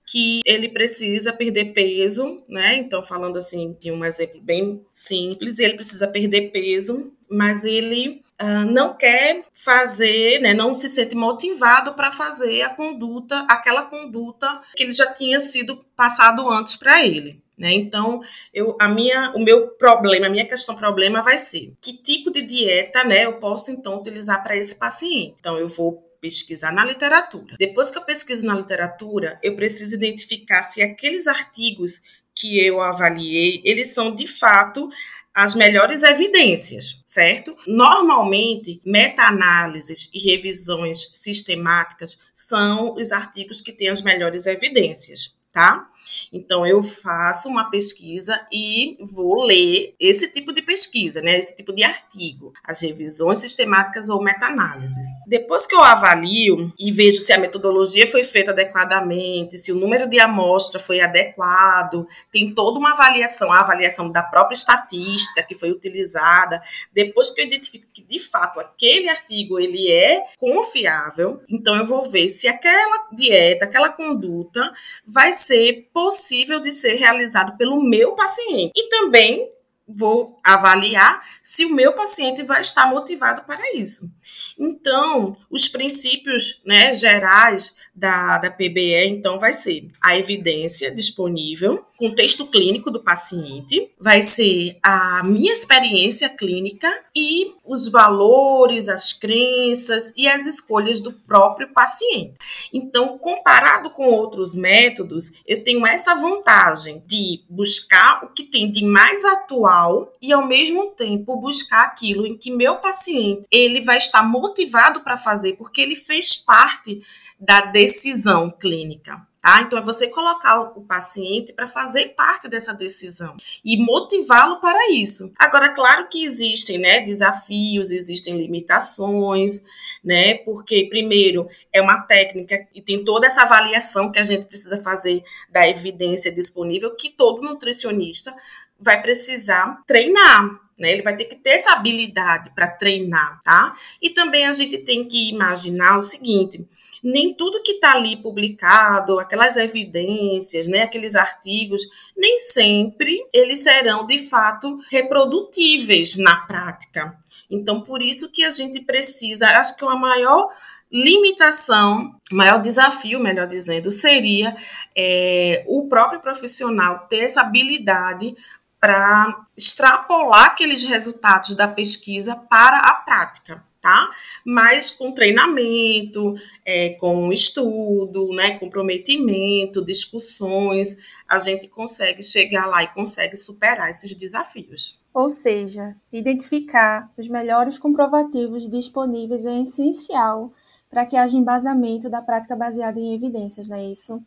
que 0.05 0.41
ele 0.45 0.67
precisa 0.67 1.31
perder 1.31 1.73
peso, 1.73 2.43
né? 2.47 2.75
Então, 2.75 3.01
falando 3.01 3.37
assim, 3.37 3.75
de 3.81 3.91
um 3.91 4.03
exemplo 4.03 4.41
bem 4.41 4.85
simples, 4.93 5.57
ele 5.57 5.75
precisa 5.75 6.07
perder 6.07 6.51
peso, 6.51 7.11
mas 7.29 7.63
ele 7.63 8.21
uh, 8.41 8.65
não 8.71 8.93
quer 8.93 9.43
fazer, 9.53 10.39
né? 10.39 10.53
Não 10.53 10.73
se 10.73 10.89
sente 10.89 11.15
motivado 11.15 11.93
para 11.93 12.11
fazer 12.11 12.61
a 12.63 12.69
conduta, 12.69 13.45
aquela 13.49 13.85
conduta 13.85 14.61
que 14.75 14.83
ele 14.83 14.93
já 14.93 15.13
tinha 15.13 15.39
sido 15.39 15.83
passado 15.95 16.49
antes 16.49 16.75
para 16.75 17.05
ele. 17.05 17.41
Né? 17.57 17.73
Então, 17.73 18.23
eu, 18.51 18.75
a 18.79 18.87
minha, 18.87 19.33
o 19.35 19.39
meu 19.39 19.67
problema, 19.77 20.25
a 20.25 20.29
minha 20.29 20.47
questão 20.47 20.75
problema 20.75 21.21
vai 21.21 21.37
ser 21.37 21.71
que 21.79 21.93
tipo 21.93 22.31
de 22.31 22.41
dieta 22.41 23.03
né, 23.03 23.25
eu 23.25 23.33
posso 23.33 23.71
então 23.71 23.99
utilizar 23.99 24.41
para 24.41 24.57
esse 24.57 24.73
paciente. 24.75 25.35
Então, 25.39 25.57
eu 25.57 25.67
vou 25.67 26.01
pesquisar 26.19 26.71
na 26.71 26.83
literatura. 26.83 27.55
Depois 27.59 27.91
que 27.91 27.99
eu 27.99 28.03
pesquiso 28.03 28.45
na 28.47 28.55
literatura, 28.55 29.39
eu 29.43 29.55
preciso 29.55 29.95
identificar 29.95 30.63
se 30.63 30.81
aqueles 30.81 31.27
artigos 31.27 32.01
que 32.35 32.65
eu 32.65 32.81
avaliei, 32.81 33.61
eles 33.63 33.93
são 33.93 34.15
de 34.15 34.25
fato 34.27 34.89
as 35.33 35.55
melhores 35.55 36.03
evidências, 36.03 37.01
certo? 37.05 37.55
Normalmente, 37.65 38.81
meta-análises 38.85 40.09
e 40.13 40.19
revisões 40.19 41.09
sistemáticas 41.13 42.17
são 42.33 42.95
os 42.95 43.11
artigos 43.11 43.61
que 43.61 43.71
têm 43.71 43.89
as 43.89 44.01
melhores 44.01 44.45
evidências, 44.45 45.35
tá? 45.51 45.89
Então, 46.31 46.65
eu 46.65 46.81
faço 46.81 47.49
uma 47.49 47.69
pesquisa 47.69 48.39
e 48.51 48.97
vou 48.99 49.43
ler 49.43 49.93
esse 49.99 50.31
tipo 50.31 50.53
de 50.53 50.61
pesquisa, 50.61 51.21
né? 51.21 51.37
Esse 51.37 51.55
tipo 51.55 51.73
de 51.73 51.83
artigo, 51.83 52.53
as 52.63 52.81
revisões 52.81 53.39
sistemáticas 53.39 54.09
ou 54.09 54.21
meta-análises. 54.21 55.07
Depois 55.27 55.65
que 55.67 55.75
eu 55.75 55.83
avalio 55.83 56.71
e 56.79 56.91
vejo 56.91 57.19
se 57.19 57.33
a 57.33 57.39
metodologia 57.39 58.09
foi 58.09 58.23
feita 58.23 58.51
adequadamente, 58.51 59.57
se 59.57 59.71
o 59.71 59.75
número 59.75 60.09
de 60.09 60.19
amostra 60.19 60.79
foi 60.79 61.01
adequado, 61.01 62.07
tem 62.31 62.53
toda 62.53 62.79
uma 62.79 62.91
avaliação, 62.91 63.51
a 63.51 63.59
avaliação 63.59 64.11
da 64.11 64.23
própria 64.23 64.55
estatística 64.55 65.43
que 65.43 65.55
foi 65.55 65.71
utilizada. 65.71 66.61
Depois 66.93 67.29
que 67.29 67.41
eu 67.41 67.45
identifico 67.45 67.85
que 67.93 68.01
de 68.01 68.19
fato 68.19 68.59
aquele 68.59 69.09
artigo 69.09 69.59
ele 69.59 69.91
é 69.91 70.23
confiável, 70.39 71.39
então 71.49 71.75
eu 71.75 71.85
vou 71.85 72.09
ver 72.09 72.29
se 72.29 72.47
aquela 72.47 73.07
dieta, 73.11 73.65
aquela 73.65 73.89
conduta 73.89 74.71
vai 75.05 75.31
ser 75.31 75.89
possível 76.01 76.59
de 76.59 76.71
ser 76.71 76.95
realizado 76.95 77.55
pelo 77.57 77.79
meu 77.79 78.13
paciente. 78.13 78.71
E 78.75 78.89
também 78.89 79.47
vou 79.87 80.39
avaliar 80.43 81.23
se 81.43 81.63
o 81.63 81.73
meu 81.73 81.93
paciente 81.93 82.41
vai 82.41 82.61
estar 82.61 82.89
motivado 82.89 83.43
para 83.43 83.75
isso. 83.75 84.09
Então, 84.57 85.37
os 85.49 85.67
princípios 85.67 86.59
né, 86.65 86.93
gerais 86.95 87.75
da, 87.93 88.37
da 88.37 88.49
PBE, 88.49 89.07
então, 89.07 89.37
vai 89.37 89.53
ser 89.53 89.89
a 90.01 90.17
evidência 90.17 90.89
disponível, 90.89 91.85
contexto 91.97 92.47
clínico 92.47 92.89
do 92.89 93.03
paciente, 93.03 93.91
vai 93.99 94.21
ser 94.21 94.77
a 94.81 95.21
minha 95.23 95.53
experiência 95.53 96.29
clínica 96.29 96.91
e 97.15 97.51
os 97.65 97.87
valores, 97.89 98.89
as 98.89 99.13
crenças 99.13 100.13
e 100.15 100.27
as 100.27 100.45
escolhas 100.45 101.01
do 101.01 101.11
próprio 101.11 101.71
paciente. 101.73 102.33
Então, 102.73 103.17
comparado 103.17 103.89
com 103.91 104.05
outros 104.05 104.55
métodos, 104.55 105.33
eu 105.45 105.63
tenho 105.63 105.85
essa 105.85 106.15
vantagem 106.15 107.03
de 107.05 107.41
buscar 107.49 108.23
o 108.23 108.29
que 108.29 108.43
tem 108.43 108.71
de 108.71 108.83
mais 108.83 109.23
atual 109.25 110.11
e 110.21 110.31
ao 110.31 110.47
mesmo 110.47 110.91
tempo 110.91 111.39
buscar 111.39 111.83
aquilo 111.83 112.25
em 112.25 112.37
que 112.37 112.49
meu 112.49 112.77
paciente 112.77 113.45
ele 113.51 113.81
vai 113.81 113.97
estar 113.97 114.23
motivado 114.23 115.01
para 115.01 115.17
fazer, 115.17 115.53
porque 115.53 115.81
ele 115.81 115.95
fez 115.95 116.35
parte 116.35 117.01
da 117.41 117.61
decisão 117.61 118.51
clínica. 118.51 119.19
Tá? 119.41 119.63
Então, 119.63 119.79
é 119.79 119.81
você 119.81 120.07
colocar 120.07 120.61
o 120.77 120.85
paciente 120.85 121.51
para 121.51 121.67
fazer 121.67 122.09
parte 122.09 122.47
dessa 122.47 122.75
decisão 122.75 123.35
e 123.65 123.75
motivá-lo 123.75 124.61
para 124.61 124.91
isso. 124.91 125.33
Agora, 125.35 125.69
claro 125.69 126.07
que 126.07 126.23
existem 126.23 126.77
né, 126.77 126.99
desafios, 126.99 127.89
existem 127.89 128.37
limitações, 128.37 129.63
né? 130.03 130.35
Porque, 130.35 130.85
primeiro, 130.87 131.49
é 131.73 131.81
uma 131.81 132.03
técnica 132.03 132.67
e 132.75 132.83
tem 132.83 133.03
toda 133.03 133.25
essa 133.25 133.41
avaliação 133.41 134.11
que 134.11 134.19
a 134.19 134.23
gente 134.23 134.45
precisa 134.45 134.79
fazer 134.79 135.23
da 135.49 135.67
evidência 135.67 136.31
disponível, 136.31 136.95
que 136.95 137.09
todo 137.09 137.41
nutricionista 137.41 138.31
vai 138.79 139.01
precisar 139.01 139.81
treinar. 139.87 140.51
Né? 140.77 140.91
Ele 140.91 141.01
vai 141.01 141.15
ter 141.15 141.25
que 141.25 141.35
ter 141.35 141.51
essa 141.51 141.71
habilidade 141.71 142.51
para 142.53 142.67
treinar, 142.67 143.41
tá? 143.43 143.75
E 143.99 144.11
também 144.11 144.45
a 144.45 144.51
gente 144.51 144.77
tem 144.79 145.07
que 145.07 145.29
imaginar 145.29 145.97
o 145.97 146.03
seguinte: 146.03 146.63
nem 147.03 147.33
tudo 147.33 147.63
que 147.63 147.73
está 147.73 147.93
ali 147.93 148.15
publicado, 148.15 149.19
aquelas 149.19 149.57
evidências, 149.57 150.67
né, 150.67 150.83
aqueles 150.83 151.15
artigos, 151.15 151.81
nem 152.15 152.39
sempre 152.39 153.19
eles 153.33 153.61
serão 153.61 154.05
de 154.05 154.19
fato 154.27 154.79
reprodutíveis 154.89 156.17
na 156.17 156.45
prática. 156.45 157.15
Então, 157.49 157.81
por 157.81 158.01
isso 158.01 158.31
que 158.31 158.45
a 158.45 158.49
gente 158.49 158.79
precisa, 158.79 159.47
acho 159.47 159.75
que 159.75 159.83
uma 159.83 159.97
maior 159.97 160.49
limitação, 160.91 162.11
maior 162.31 162.61
desafio, 162.61 163.19
melhor 163.19 163.47
dizendo, 163.47 163.91
seria 163.91 164.55
é, 164.95 165.63
o 165.67 165.87
próprio 165.87 166.19
profissional 166.19 167.07
ter 167.07 167.23
essa 167.23 167.41
habilidade 167.41 168.35
para 168.79 169.35
extrapolar 169.55 170.47
aqueles 170.47 170.83
resultados 170.83 171.55
da 171.55 171.67
pesquisa 171.67 172.35
para 172.35 172.77
a 172.79 172.93
prática 172.95 173.63
tá? 173.81 174.09
Mas 174.45 174.91
com 174.91 175.11
treinamento, 175.11 176.35
é, 176.63 176.89
com 176.91 177.33
estudo, 177.33 178.29
né, 178.29 178.57
comprometimento, 178.59 179.83
discussões, 179.83 180.95
a 181.27 181.39
gente 181.39 181.67
consegue 181.67 182.21
chegar 182.21 182.65
lá 182.67 182.83
e 182.83 182.93
consegue 182.93 183.35
superar 183.35 183.89
esses 183.89 184.13
desafios. 184.15 185.01
Ou 185.13 185.29
seja, 185.29 185.95
identificar 186.11 187.11
os 187.17 187.27
melhores 187.27 187.77
comprovativos 187.77 188.69
disponíveis 188.69 189.45
é 189.45 189.59
essencial 189.59 190.53
para 190.89 191.05
que 191.05 191.17
haja 191.17 191.37
embasamento 191.37 192.09
da 192.09 192.21
prática 192.21 192.55
baseada 192.55 192.99
em 192.99 193.13
evidências, 193.13 193.67
não 193.67 193.77
é 193.77 193.85
isso? 193.85 194.21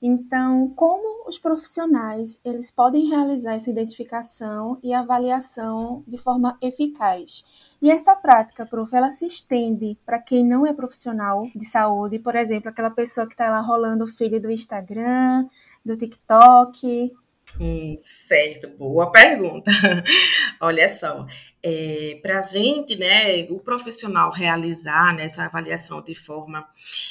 Então, 0.00 0.68
como 0.74 1.28
os 1.28 1.38
profissionais 1.38 2.40
eles 2.44 2.70
podem 2.70 3.08
realizar 3.08 3.54
essa 3.54 3.70
identificação 3.70 4.78
e 4.82 4.92
avaliação 4.92 6.02
de 6.08 6.18
forma 6.18 6.58
eficaz? 6.60 7.44
E 7.82 7.90
essa 7.90 8.14
prática, 8.14 8.64
prof, 8.64 8.94
ela 8.94 9.10
se 9.10 9.26
estende 9.26 9.98
para 10.06 10.20
quem 10.20 10.46
não 10.46 10.64
é 10.64 10.72
profissional 10.72 11.42
de 11.52 11.64
saúde, 11.66 12.16
por 12.16 12.36
exemplo, 12.36 12.70
aquela 12.70 12.90
pessoa 12.90 13.26
que 13.26 13.34
está 13.34 13.50
lá 13.50 13.60
rolando 13.60 14.04
o 14.04 14.06
feed 14.06 14.38
do 14.38 14.52
Instagram, 14.52 15.48
do 15.84 15.96
TikTok, 15.96 17.12
Hum, 17.60 17.98
certo, 18.02 18.68
boa 18.78 19.10
pergunta. 19.10 19.70
Olha 20.60 20.88
só, 20.88 21.26
é, 21.62 22.18
para 22.20 22.40
a 22.40 22.42
gente, 22.42 22.96
né, 22.96 23.46
o 23.48 23.60
profissional 23.60 24.32
realizar 24.32 25.14
né, 25.14 25.24
essa 25.24 25.44
avaliação 25.44 26.02
de 26.02 26.14
forma 26.14 26.66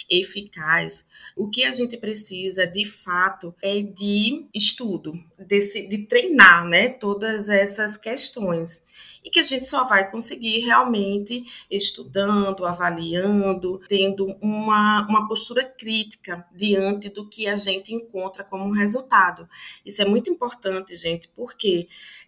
eficaz, 0.10 1.08
o 1.36 1.50
que 1.50 1.64
a 1.64 1.72
gente 1.72 1.96
precisa 1.96 2.68
de 2.68 2.86
fato 2.86 3.56
é 3.62 3.80
de 3.80 4.46
estudo, 4.54 5.18
desse, 5.48 5.88
de 5.88 6.00
treinar 6.00 6.66
né, 6.66 6.90
todas 6.90 7.50
essas 7.50 7.96
questões 7.96 8.84
e 9.24 9.30
que 9.30 9.40
a 9.40 9.44
gente 9.44 9.68
só 9.68 9.84
vai 9.86 10.10
conseguir 10.10 10.60
realmente 10.62 11.44
estudando, 11.70 12.66
avaliando, 12.66 13.80
tendo 13.88 14.26
uma, 14.42 15.08
uma 15.08 15.28
postura 15.28 15.64
crítica 15.64 16.44
diante 16.52 17.08
do 17.08 17.28
que 17.28 17.48
a 17.48 17.56
gente 17.56 17.94
encontra 17.94 18.44
como 18.44 18.74
resultado. 18.74 19.48
Isso 19.86 20.02
é 20.02 20.06
muito 20.06 20.30
importante, 20.30 20.96
gente, 20.96 21.30
porque 21.36 21.88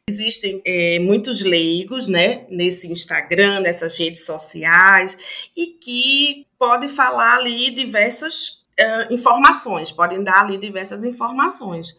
Existem 0.10 0.62
é, 0.65 1.00
muitos 1.00 1.43
leigos, 1.43 2.10
né, 2.10 2.45
nesse 2.50 2.91
Instagram, 2.91 3.62
nessas 3.62 3.98
redes 3.98 4.25
sociais, 4.25 5.17
e 5.55 5.67
que 5.67 6.45
podem 6.60 6.89
falar 6.89 7.38
ali 7.38 7.72
diversas 7.72 8.65
uh, 8.79 9.13
informações, 9.13 9.93
podem 9.93 10.22
dar 10.22 10.41
ali 10.41 10.57
diversas 10.57 11.05
informações. 11.05 11.98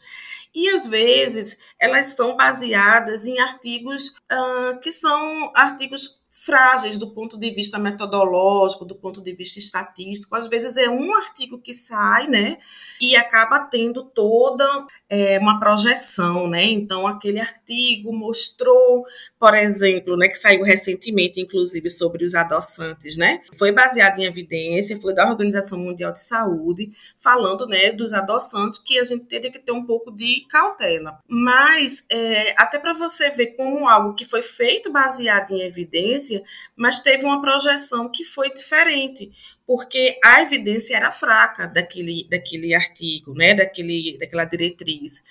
E 0.54 0.68
às 0.68 0.86
vezes 0.86 1.58
elas 1.80 2.14
são 2.14 2.36
baseadas 2.36 3.26
em 3.26 3.38
artigos 3.40 4.08
uh, 4.30 4.78
que 4.80 4.90
são 4.90 5.50
artigos 5.54 6.20
frágeis 6.44 6.96
do 6.96 7.10
ponto 7.10 7.38
de 7.38 7.50
vista 7.50 7.78
metodológico, 7.78 8.84
do 8.84 8.94
ponto 8.94 9.22
de 9.22 9.32
vista 9.32 9.58
estatístico. 9.58 10.34
Às 10.34 10.48
vezes 10.48 10.76
é 10.76 10.88
um 10.88 11.14
artigo 11.14 11.58
que 11.58 11.72
sai, 11.72 12.28
né? 12.28 12.56
E 13.00 13.16
acaba 13.16 13.60
tendo 13.60 14.04
toda 14.04 14.64
é, 15.08 15.38
uma 15.38 15.60
projeção, 15.60 16.48
né? 16.48 16.64
Então, 16.64 17.06
aquele 17.06 17.38
artigo 17.38 18.12
mostrou, 18.12 19.04
por 19.38 19.54
exemplo, 19.54 20.16
né, 20.16 20.28
que 20.28 20.36
saiu 20.36 20.62
recentemente, 20.62 21.40
inclusive, 21.40 21.90
sobre 21.90 22.24
os 22.24 22.34
adoçantes, 22.34 23.16
né? 23.16 23.40
Foi 23.56 23.70
baseado 23.70 24.18
em 24.18 24.24
evidência, 24.24 25.00
foi 25.00 25.14
da 25.14 25.28
Organização 25.28 25.78
Mundial 25.78 26.12
de 26.12 26.22
Saúde, 26.22 26.90
falando, 27.20 27.66
né, 27.66 27.92
dos 27.92 28.12
adoçantes, 28.12 28.78
que 28.78 28.98
a 28.98 29.04
gente 29.04 29.24
teria 29.26 29.52
que 29.52 29.58
ter 29.58 29.72
um 29.72 29.84
pouco 29.84 30.10
de 30.10 30.44
cautela. 30.48 31.18
Mas, 31.28 32.04
é, 32.10 32.54
até 32.56 32.78
para 32.78 32.92
você 32.92 33.30
ver 33.30 33.48
como 33.56 33.88
algo 33.88 34.14
que 34.14 34.24
foi 34.24 34.42
feito 34.42 34.90
baseado 34.90 35.52
em 35.52 35.62
evidência, 35.62 36.33
mas 36.76 37.00
teve 37.00 37.24
uma 37.24 37.40
projeção 37.40 38.10
que 38.10 38.24
foi 38.24 38.52
diferente 38.52 39.30
porque 39.66 40.18
a 40.22 40.42
evidência 40.42 40.96
era 40.96 41.10
fraca 41.10 41.66
daquele, 41.66 42.26
daquele 42.28 42.74
artigo, 42.74 43.34
né, 43.34 43.54
daquele, 43.54 44.16
daquela 44.18 44.44
diretriz. 44.44 45.24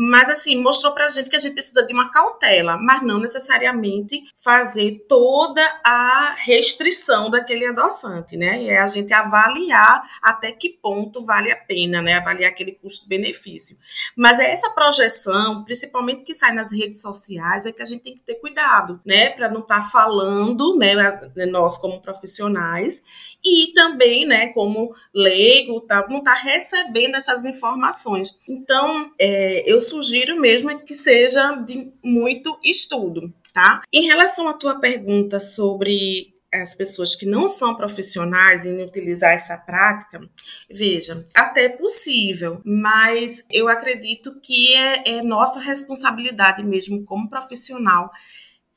Mas, 0.00 0.30
assim, 0.30 0.62
mostrou 0.62 0.92
para 0.92 1.06
a 1.06 1.08
gente 1.08 1.28
que 1.28 1.34
a 1.34 1.40
gente 1.40 1.54
precisa 1.54 1.84
de 1.84 1.92
uma 1.92 2.08
cautela, 2.08 2.76
mas 2.76 3.02
não 3.02 3.18
necessariamente 3.18 4.22
fazer 4.36 5.04
toda 5.08 5.60
a 5.82 6.36
restrição 6.38 7.28
daquele 7.28 7.66
adoçante, 7.66 8.36
né? 8.36 8.62
E 8.62 8.68
é 8.68 8.78
a 8.78 8.86
gente 8.86 9.12
avaliar 9.12 10.08
até 10.22 10.52
que 10.52 10.68
ponto 10.68 11.24
vale 11.24 11.50
a 11.50 11.56
pena, 11.56 12.00
né? 12.00 12.14
Avaliar 12.14 12.52
aquele 12.52 12.76
custo-benefício. 12.76 13.76
Mas 14.16 14.38
é 14.38 14.52
essa 14.52 14.70
projeção, 14.70 15.64
principalmente 15.64 16.22
que 16.22 16.32
sai 16.32 16.54
nas 16.54 16.70
redes 16.70 17.02
sociais, 17.02 17.66
é 17.66 17.72
que 17.72 17.82
a 17.82 17.84
gente 17.84 18.04
tem 18.04 18.14
que 18.14 18.22
ter 18.22 18.36
cuidado, 18.36 19.00
né? 19.04 19.30
Para 19.30 19.50
não 19.50 19.62
estar 19.62 19.80
tá 19.80 19.88
falando, 19.88 20.78
né? 20.78 20.94
Nós, 21.50 21.76
como 21.76 22.00
profissionais, 22.00 23.02
e 23.44 23.72
também, 23.72 24.26
né, 24.26 24.48
como 24.48 24.94
leigo, 25.14 25.80
tá, 25.82 26.04
não 26.08 26.18
está 26.18 26.34
recebendo 26.34 27.14
essas 27.14 27.44
informações. 27.44 28.36
Então, 28.48 29.12
é, 29.18 29.62
eu 29.64 29.80
sugiro 29.88 30.40
mesmo 30.40 30.78
que 30.84 30.94
seja 30.94 31.54
de 31.66 31.90
muito 32.02 32.58
estudo, 32.62 33.32
tá? 33.52 33.82
Em 33.92 34.06
relação 34.06 34.48
à 34.48 34.54
tua 34.54 34.78
pergunta 34.78 35.38
sobre 35.38 36.32
as 36.52 36.74
pessoas 36.74 37.14
que 37.14 37.26
não 37.26 37.46
são 37.46 37.74
profissionais 37.74 38.64
em 38.64 38.82
utilizar 38.82 39.32
essa 39.32 39.56
prática, 39.56 40.20
veja, 40.70 41.26
até 41.34 41.64
é 41.64 41.68
possível, 41.68 42.60
mas 42.64 43.44
eu 43.50 43.68
acredito 43.68 44.40
que 44.40 44.74
é, 44.74 45.18
é 45.18 45.22
nossa 45.22 45.60
responsabilidade 45.60 46.62
mesmo 46.62 47.04
como 47.04 47.28
profissional 47.28 48.10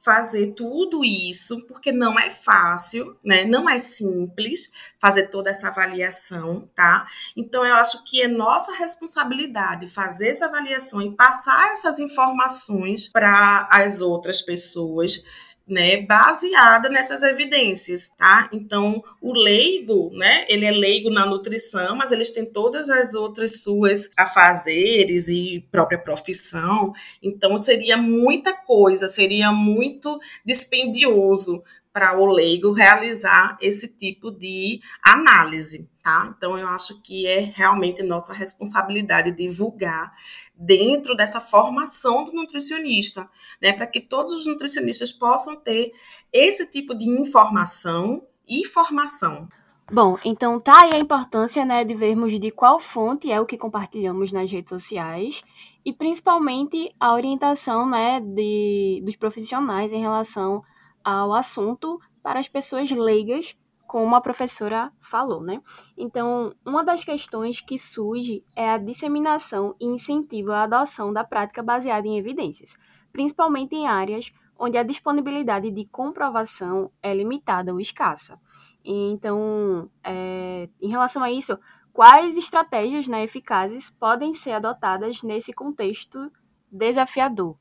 fazer 0.03 0.53
tudo 0.53 1.05
isso, 1.05 1.65
porque 1.67 1.91
não 1.91 2.19
é 2.19 2.29
fácil, 2.29 3.15
né? 3.23 3.45
Não 3.45 3.69
é 3.69 3.77
simples 3.77 4.71
fazer 4.99 5.27
toda 5.27 5.51
essa 5.51 5.67
avaliação, 5.67 6.67
tá? 6.75 7.07
Então 7.37 7.65
eu 7.65 7.75
acho 7.75 8.03
que 8.03 8.21
é 8.21 8.27
nossa 8.27 8.73
responsabilidade 8.73 9.87
fazer 9.87 10.29
essa 10.29 10.47
avaliação 10.47 11.01
e 11.01 11.15
passar 11.15 11.71
essas 11.71 11.99
informações 11.99 13.09
para 13.09 13.67
as 13.71 14.01
outras 14.01 14.41
pessoas 14.41 15.23
né, 15.67 16.01
baseada 16.01 16.89
nessas 16.89 17.23
evidências, 17.23 18.09
tá? 18.09 18.49
Então, 18.51 19.03
o 19.21 19.33
leigo, 19.33 20.11
né, 20.13 20.45
ele 20.49 20.65
é 20.65 20.71
leigo 20.71 21.09
na 21.09 21.25
nutrição, 21.25 21.95
mas 21.95 22.11
eles 22.11 22.31
têm 22.31 22.45
todas 22.45 22.89
as 22.89 23.13
outras 23.13 23.61
suas 23.61 24.09
afazeres 24.17 25.27
e 25.27 25.65
própria 25.71 25.99
profissão. 25.99 26.93
Então, 27.21 27.61
seria 27.61 27.95
muita 27.95 28.53
coisa, 28.53 29.07
seria 29.07 29.51
muito 29.51 30.19
dispendioso 30.45 31.63
para 31.93 32.17
o 32.17 32.25
leigo 32.25 32.71
realizar 32.71 33.57
esse 33.61 33.97
tipo 33.97 34.31
de 34.31 34.79
análise, 35.03 35.89
tá? 36.03 36.33
Então, 36.35 36.57
eu 36.57 36.67
acho 36.67 37.01
que 37.01 37.27
é 37.27 37.39
realmente 37.39 38.01
nossa 38.01 38.33
responsabilidade 38.33 39.31
divulgar 39.31 40.11
dentro 40.55 41.15
dessa 41.15 41.41
formação 41.41 42.25
do 42.25 42.33
nutricionista, 42.33 43.27
né, 43.61 43.73
para 43.73 43.87
que 43.87 43.99
todos 43.99 44.31
os 44.31 44.45
nutricionistas 44.45 45.11
possam 45.11 45.55
ter 45.55 45.91
esse 46.31 46.69
tipo 46.71 46.93
de 46.95 47.03
informação 47.03 48.21
e 48.47 48.65
formação. 48.65 49.47
Bom, 49.91 50.17
então 50.23 50.59
tá 50.59 50.83
aí 50.83 50.93
a 50.93 50.99
importância, 50.99 51.65
né, 51.65 51.83
de 51.83 51.93
vermos 51.93 52.39
de 52.39 52.51
qual 52.51 52.79
fonte 52.79 53.29
é 53.29 53.41
o 53.41 53.45
que 53.45 53.57
compartilhamos 53.57 54.31
nas 54.31 54.49
redes 54.49 54.69
sociais 54.69 55.43
e 55.83 55.91
principalmente 55.91 56.93
a 56.99 57.13
orientação, 57.13 57.89
né, 57.89 58.21
de, 58.21 59.01
dos 59.03 59.15
profissionais 59.15 59.91
em 59.91 59.99
relação 59.99 60.61
ao 61.03 61.33
assunto 61.33 61.99
para 62.21 62.39
as 62.39 62.47
pessoas 62.47 62.89
leigas 62.91 63.55
como 63.91 64.15
a 64.15 64.21
professora 64.21 64.89
falou, 65.01 65.41
né? 65.41 65.61
Então, 65.97 66.55
uma 66.65 66.81
das 66.81 67.03
questões 67.03 67.59
que 67.59 67.77
surge 67.77 68.41
é 68.55 68.69
a 68.69 68.77
disseminação 68.77 69.75
e 69.81 69.85
incentivo 69.85 70.53
à 70.53 70.63
adoção 70.63 71.11
da 71.11 71.25
prática 71.25 71.61
baseada 71.61 72.07
em 72.07 72.17
evidências, 72.17 72.77
principalmente 73.11 73.75
em 73.75 73.87
áreas 73.87 74.31
onde 74.57 74.77
a 74.77 74.83
disponibilidade 74.83 75.69
de 75.71 75.83
comprovação 75.85 76.89
é 77.03 77.13
limitada 77.13 77.73
ou 77.73 77.81
escassa. 77.81 78.39
Então, 78.85 79.89
é, 80.03 80.69
em 80.81 80.87
relação 80.87 81.21
a 81.21 81.29
isso, 81.29 81.59
quais 81.91 82.37
estratégias 82.37 83.09
né, 83.09 83.25
eficazes 83.25 83.89
podem 83.89 84.33
ser 84.33 84.51
adotadas 84.51 85.21
nesse 85.21 85.51
contexto 85.51 86.31
desafiador? 86.71 87.57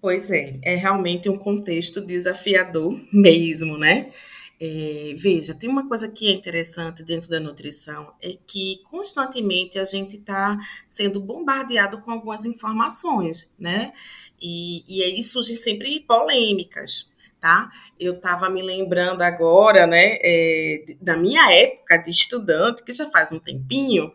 Pois 0.00 0.30
é, 0.30 0.58
é 0.62 0.76
realmente 0.76 1.28
um 1.28 1.36
contexto 1.36 2.00
desafiador 2.00 2.98
mesmo, 3.12 3.76
né? 3.76 4.10
É, 4.58 5.14
veja, 5.16 5.54
tem 5.54 5.68
uma 5.68 5.88
coisa 5.88 6.08
que 6.08 6.28
é 6.28 6.32
interessante 6.32 7.02
dentro 7.02 7.30
da 7.30 7.40
nutrição, 7.40 8.12
é 8.20 8.34
que 8.46 8.80
constantemente 8.90 9.78
a 9.78 9.84
gente 9.84 10.16
está 10.16 10.58
sendo 10.88 11.18
bombardeado 11.20 12.00
com 12.02 12.10
algumas 12.10 12.44
informações, 12.44 13.52
né? 13.58 13.92
E, 14.40 14.84
e 14.86 15.02
aí 15.02 15.22
surgem 15.22 15.56
sempre 15.56 16.00
polêmicas, 16.00 17.10
tá? 17.40 17.70
Eu 17.98 18.14
estava 18.14 18.48
me 18.50 18.62
lembrando 18.62 19.22
agora, 19.22 19.86
né, 19.86 20.18
é, 20.22 20.94
da 21.00 21.16
minha 21.16 21.52
época 21.52 21.98
de 21.98 22.10
estudante, 22.10 22.82
que 22.82 22.92
já 22.92 23.10
faz 23.10 23.32
um 23.32 23.38
tempinho, 23.38 24.10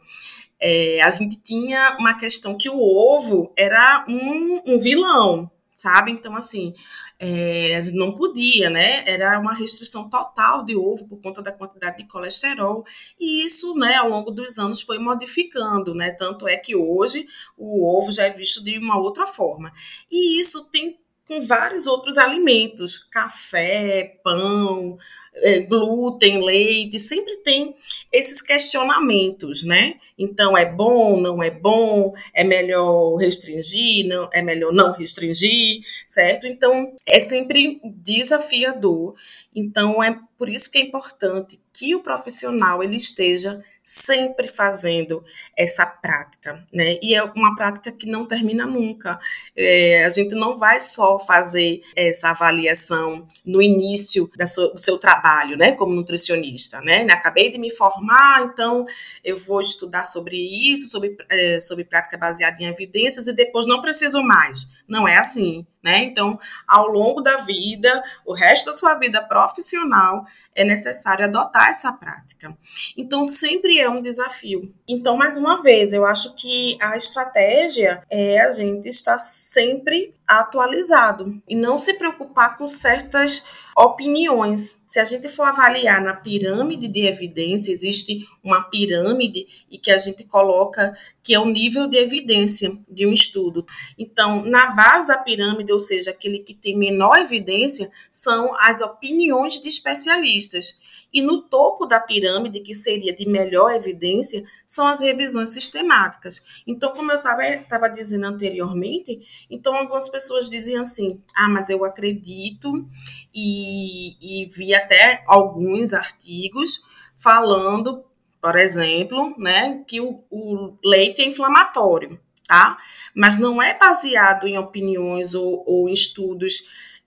é, 0.59 1.01
a 1.01 1.09
gente 1.11 1.37
tinha 1.37 1.95
uma 1.99 2.17
questão 2.17 2.57
que 2.57 2.69
o 2.69 2.79
ovo 2.79 3.51
era 3.57 4.05
um, 4.07 4.61
um 4.65 4.79
vilão, 4.79 5.49
sabe? 5.85 6.11
Então, 6.11 6.35
assim, 6.35 6.73
é, 7.19 7.79
não 7.93 8.11
podia, 8.15 8.71
né? 8.71 9.07
Era 9.07 9.39
uma 9.39 9.53
restrição 9.53 10.09
total 10.09 10.65
de 10.65 10.75
ovo 10.75 11.07
por 11.07 11.21
conta 11.21 11.43
da 11.43 11.51
quantidade 11.51 11.97
de 11.97 12.07
colesterol. 12.07 12.83
E 13.19 13.43
isso, 13.43 13.75
né, 13.75 13.95
ao 13.97 14.09
longo 14.09 14.31
dos 14.31 14.57
anos 14.57 14.81
foi 14.81 14.97
modificando, 14.97 15.93
né? 15.93 16.09
Tanto 16.09 16.47
é 16.47 16.57
que 16.57 16.75
hoje 16.75 17.27
o 17.55 17.87
ovo 17.87 18.11
já 18.11 18.23
é 18.23 18.31
visto 18.31 18.63
de 18.63 18.79
uma 18.79 18.97
outra 18.97 19.27
forma. 19.27 19.71
E 20.11 20.39
isso 20.39 20.71
tem 20.71 20.97
com 21.27 21.41
vários 21.41 21.87
outros 21.87 22.17
alimentos, 22.17 22.97
café, 22.97 24.17
pão, 24.23 24.97
é, 25.37 25.59
glúten, 25.59 26.43
leite, 26.43 26.97
sempre 26.99 27.37
tem 27.37 27.75
esses 28.11 28.41
questionamentos, 28.41 29.63
né? 29.63 29.95
Então, 30.17 30.57
é 30.57 30.65
bom, 30.65 31.19
não 31.19 31.43
é 31.43 31.49
bom, 31.49 32.13
é 32.33 32.43
melhor 32.43 33.15
restringir, 33.15 34.07
não, 34.07 34.29
é 34.31 34.41
melhor 34.41 34.71
não 34.71 34.93
restringir, 34.93 35.81
certo? 36.07 36.47
Então, 36.47 36.95
é 37.05 37.19
sempre 37.19 37.81
desafiador. 37.83 39.15
Então, 39.53 40.01
é 40.01 40.15
por 40.37 40.47
isso 40.47 40.71
que 40.71 40.77
é 40.77 40.81
importante 40.81 41.59
que 41.73 41.93
o 41.95 42.01
profissional 42.01 42.81
ele 42.81 42.95
esteja 42.95 43.63
sempre 43.87 44.47
fazendo 44.47 45.23
essa 45.55 45.85
prática, 45.85 46.65
né? 46.73 46.97
E 47.03 47.13
é 47.13 47.23
uma 47.23 47.55
prática 47.55 47.91
que 47.91 48.07
não 48.07 48.25
termina 48.25 48.65
nunca. 48.65 49.19
É, 49.55 50.03
a 50.03 50.09
gente 50.09 50.33
não 50.33 50.57
vai 50.57 50.79
só 50.79 51.19
fazer 51.19 51.83
essa 51.95 52.29
avaliação 52.29 53.27
no 53.45 53.61
início 53.61 54.27
sua, 54.47 54.69
do 54.69 54.79
seu 54.79 54.97
trabalho, 54.97 55.55
né? 55.55 55.73
Como 55.73 55.93
nutricionista, 55.93 56.81
né? 56.81 57.03
Acabei 57.11 57.51
de 57.51 57.59
me 57.59 57.69
formar, 57.69 58.49
então 58.51 58.87
eu 59.23 59.37
vou 59.37 59.61
estudar 59.61 60.01
sobre 60.01 60.35
isso, 60.35 60.89
sobre, 60.89 61.15
é, 61.29 61.59
sobre 61.59 61.83
prática 61.83 62.17
baseada 62.17 62.57
em 62.63 62.65
evidências 62.65 63.27
e 63.27 63.33
depois 63.33 63.67
não 63.67 63.83
preciso 63.83 64.19
mais. 64.23 64.67
Não 64.87 65.07
é 65.07 65.17
assim. 65.17 65.65
Né? 65.83 66.03
Então, 66.03 66.39
ao 66.67 66.87
longo 66.87 67.21
da 67.21 67.37
vida, 67.37 68.03
o 68.25 68.33
resto 68.33 68.65
da 68.65 68.73
sua 68.73 68.95
vida 68.95 69.21
profissional, 69.21 70.25
é 70.55 70.63
necessário 70.63 71.25
adotar 71.25 71.69
essa 71.69 71.93
prática. 71.93 72.57
Então, 72.97 73.23
sempre 73.23 73.79
é 73.79 73.87
um 73.87 74.01
desafio. 74.01 74.73
Então, 74.87 75.15
mais 75.15 75.37
uma 75.37 75.61
vez, 75.61 75.93
eu 75.93 76.03
acho 76.03 76.33
que 76.35 76.77
a 76.81 76.95
estratégia 76.95 78.01
é 78.09 78.41
a 78.41 78.49
gente 78.49 78.87
estar 78.87 79.17
sempre 79.17 80.15
atualizado 80.27 81.39
e 81.47 81.55
não 81.55 81.77
se 81.77 81.93
preocupar 81.93 82.57
com 82.57 82.67
certas 82.67 83.45
opiniões. 83.75 84.81
Se 84.87 84.99
a 84.99 85.03
gente 85.03 85.27
for 85.27 85.43
avaliar 85.43 86.01
na 86.01 86.15
pirâmide 86.15 86.87
de 86.87 87.05
evidência, 87.05 87.73
existe 87.73 88.25
uma 88.41 88.63
pirâmide 88.63 89.47
e 89.69 89.77
que 89.77 89.91
a 89.91 89.97
gente 89.97 90.23
coloca 90.23 90.97
que 91.21 91.33
é 91.33 91.39
o 91.39 91.45
nível 91.45 91.85
de 91.87 91.97
evidência 91.97 92.77
de 92.89 93.05
um 93.05 93.11
estudo. 93.11 93.65
Então, 93.97 94.45
na 94.45 94.67
base 94.67 95.07
da 95.07 95.17
pirâmide, 95.17 95.73
ou 95.73 95.79
seja, 95.79 96.11
aquele 96.11 96.39
que 96.39 96.53
tem 96.53 96.77
menor 96.77 97.17
evidência, 97.17 97.91
são 98.09 98.55
as 98.59 98.79
opiniões 98.79 99.59
de 99.59 99.67
especialistas. 99.67 100.79
E 101.13 101.21
no 101.21 101.41
topo 101.41 101.85
da 101.85 101.99
pirâmide, 101.99 102.59
que 102.59 102.73
seria 102.73 103.15
de 103.15 103.27
melhor 103.27 103.73
evidência, 103.73 104.43
são 104.67 104.87
as 104.87 105.01
revisões 105.01 105.53
sistemáticas. 105.53 106.45
Então, 106.67 106.91
como 106.91 107.11
eu 107.11 107.19
estava 107.19 107.87
dizendo 107.87 108.25
anteriormente, 108.25 109.21
então 109.49 109.75
algumas 109.75 110.09
pessoas 110.09 110.49
dizem 110.49 110.77
assim: 110.77 111.21
ah, 111.35 111.47
mas 111.47 111.69
eu 111.69 111.85
acredito, 111.85 112.85
e, 113.33 114.43
e 114.43 114.45
vi 114.47 114.73
até 114.73 115.23
alguns 115.27 115.93
artigos 115.93 116.83
falando, 117.17 118.03
por 118.41 118.57
exemplo, 118.57 119.33
né, 119.37 119.83
que 119.87 120.01
o, 120.01 120.23
o 120.29 120.77
leite 120.83 121.21
é 121.21 121.27
inflamatório, 121.27 122.19
tá? 122.47 122.77
Mas 123.15 123.39
não 123.39 123.61
é 123.61 123.77
baseado 123.77 124.47
em 124.47 124.57
opiniões 124.57 125.33
ou, 125.33 125.63
ou 125.65 125.89
estudos, 125.89 126.63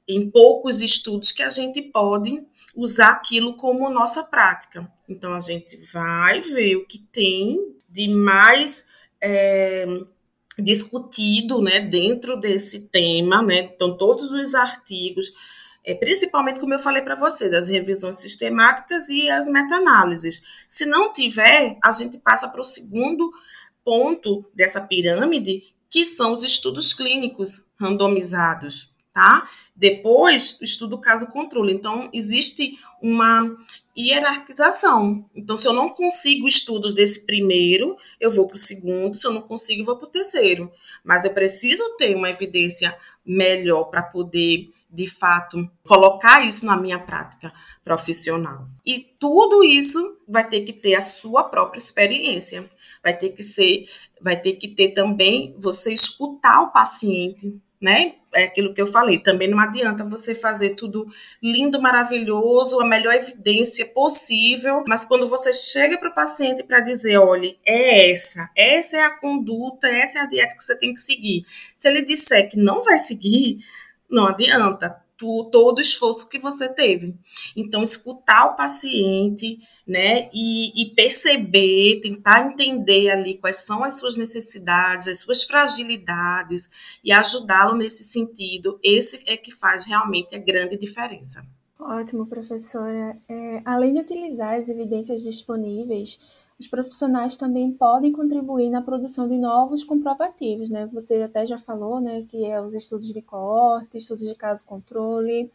em 0.08 0.30
poucos 0.30 0.80
estudos 0.80 1.30
que 1.32 1.42
a 1.42 1.50
gente 1.50 1.82
pode 1.82 2.42
usar 2.78 3.08
aquilo 3.08 3.54
como 3.54 3.90
nossa 3.90 4.22
prática. 4.22 4.88
Então, 5.08 5.34
a 5.34 5.40
gente 5.40 5.76
vai 5.92 6.40
ver 6.40 6.76
o 6.76 6.86
que 6.86 7.00
tem 7.00 7.74
de 7.88 8.06
mais 8.06 8.86
é, 9.20 9.84
discutido 10.56 11.60
né, 11.60 11.80
dentro 11.80 12.38
desse 12.38 12.82
tema, 12.86 13.42
né? 13.42 13.68
Então, 13.74 13.96
todos 13.96 14.30
os 14.30 14.54
artigos, 14.54 15.26
é, 15.84 15.92
principalmente 15.92 16.60
como 16.60 16.72
eu 16.72 16.78
falei 16.78 17.02
para 17.02 17.16
vocês, 17.16 17.52
as 17.52 17.68
revisões 17.68 18.20
sistemáticas 18.20 19.08
e 19.08 19.28
as 19.28 19.48
meta-análises. 19.48 20.40
Se 20.68 20.86
não 20.86 21.12
tiver, 21.12 21.76
a 21.82 21.90
gente 21.90 22.16
passa 22.16 22.48
para 22.48 22.60
o 22.60 22.64
segundo 22.64 23.32
ponto 23.84 24.48
dessa 24.54 24.80
pirâmide, 24.80 25.64
que 25.90 26.06
são 26.06 26.32
os 26.32 26.44
estudos 26.44 26.94
clínicos 26.94 27.66
randomizados 27.76 28.96
tá? 29.18 29.48
Depois, 29.74 30.60
estudo 30.62 30.96
caso 30.96 31.32
controle. 31.32 31.72
Então, 31.72 32.08
existe 32.12 32.78
uma 33.02 33.50
hierarquização. 33.98 35.24
Então, 35.34 35.56
se 35.56 35.66
eu 35.66 35.72
não 35.72 35.88
consigo 35.88 36.46
estudos 36.46 36.94
desse 36.94 37.26
primeiro, 37.26 37.96
eu 38.20 38.30
vou 38.30 38.46
para 38.46 38.54
o 38.54 38.58
segundo, 38.58 39.16
se 39.16 39.26
eu 39.26 39.32
não 39.32 39.42
consigo, 39.42 39.80
eu 39.80 39.84
vou 39.84 39.96
para 39.96 40.06
o 40.06 40.10
terceiro. 40.10 40.70
Mas 41.02 41.24
eu 41.24 41.32
preciso 41.32 41.96
ter 41.96 42.14
uma 42.14 42.30
evidência 42.30 42.96
melhor 43.26 43.86
para 43.86 44.02
poder, 44.02 44.70
de 44.88 45.08
fato, 45.08 45.68
colocar 45.84 46.46
isso 46.46 46.64
na 46.64 46.76
minha 46.76 47.00
prática 47.00 47.52
profissional. 47.82 48.68
E 48.86 49.00
tudo 49.18 49.64
isso 49.64 50.16
vai 50.28 50.48
ter 50.48 50.60
que 50.60 50.72
ter 50.72 50.94
a 50.94 51.00
sua 51.00 51.42
própria 51.42 51.80
experiência. 51.80 52.70
Vai 53.02 53.16
ter 53.16 53.30
que 53.30 53.42
ser, 53.42 53.88
vai 54.20 54.40
ter 54.40 54.52
que 54.52 54.68
ter 54.68 54.90
também 54.90 55.56
você 55.58 55.92
escutar 55.92 56.60
o 56.60 56.70
paciente, 56.70 57.60
né? 57.80 58.14
É 58.34 58.44
aquilo 58.44 58.74
que 58.74 58.82
eu 58.82 58.86
falei, 58.86 59.18
também 59.18 59.48
não 59.48 59.58
adianta 59.58 60.04
você 60.04 60.34
fazer 60.34 60.74
tudo 60.74 61.06
lindo, 61.42 61.80
maravilhoso, 61.80 62.78
a 62.78 62.86
melhor 62.86 63.14
evidência 63.14 63.86
possível, 63.86 64.84
mas 64.86 65.04
quando 65.04 65.26
você 65.26 65.50
chega 65.50 65.96
para 65.96 66.10
o 66.10 66.14
paciente 66.14 66.62
para 66.62 66.80
dizer, 66.80 67.16
olha, 67.16 67.54
é 67.64 68.10
essa, 68.10 68.50
essa 68.54 68.98
é 68.98 69.02
a 69.02 69.18
conduta, 69.18 69.88
essa 69.88 70.18
é 70.18 70.22
a 70.22 70.26
dieta 70.26 70.54
que 70.54 70.62
você 70.62 70.78
tem 70.78 70.92
que 70.92 71.00
seguir. 71.00 71.46
Se 71.74 71.88
ele 71.88 72.04
disser 72.04 72.50
que 72.50 72.56
não 72.58 72.84
vai 72.84 72.98
seguir, 72.98 73.60
não 74.10 74.28
adianta 74.28 75.07
tu, 75.18 75.50
todo 75.50 75.78
o 75.78 75.82
esforço 75.82 76.28
que 76.28 76.38
você 76.38 76.68
teve. 76.68 77.14
Então, 77.56 77.82
escutar 77.82 78.46
o 78.46 78.56
paciente, 78.56 79.58
né, 79.86 80.28
e, 80.34 80.82
e, 80.82 80.94
perceber, 80.94 82.00
tentar 82.02 82.46
entender 82.46 83.10
ali 83.10 83.38
quais 83.38 83.64
são 83.64 83.82
as 83.82 83.94
suas 83.94 84.18
necessidades, 84.18 85.08
as 85.08 85.20
suas 85.20 85.44
fragilidades 85.44 86.70
e 87.02 87.10
ajudá-lo 87.10 87.74
nesse 87.74 88.04
sentido, 88.04 88.78
esse 88.84 89.22
é 89.26 89.34
que 89.34 89.50
faz 89.50 89.86
realmente 89.86 90.36
a 90.36 90.38
grande 90.38 90.76
diferença. 90.76 91.42
Ótimo, 91.80 92.26
professora. 92.26 93.16
É, 93.28 93.62
além 93.64 93.94
de 93.94 94.00
utilizar 94.00 94.56
as 94.56 94.68
evidências 94.68 95.22
disponíveis, 95.22 96.18
os 96.58 96.66
profissionais 96.66 97.36
também 97.36 97.72
podem 97.72 98.12
contribuir 98.12 98.68
na 98.68 98.82
produção 98.82 99.28
de 99.28 99.38
novos 99.38 99.84
comprovativos, 99.84 100.68
né? 100.68 100.86
Você 100.92 101.22
até 101.22 101.46
já 101.46 101.56
falou, 101.56 102.00
né, 102.00 102.24
que 102.28 102.44
é 102.44 102.60
os 102.60 102.74
estudos 102.74 103.12
de 103.12 103.22
corte, 103.22 103.98
estudos 103.98 104.26
de 104.26 104.34
caso 104.34 104.64
controle. 104.64 105.50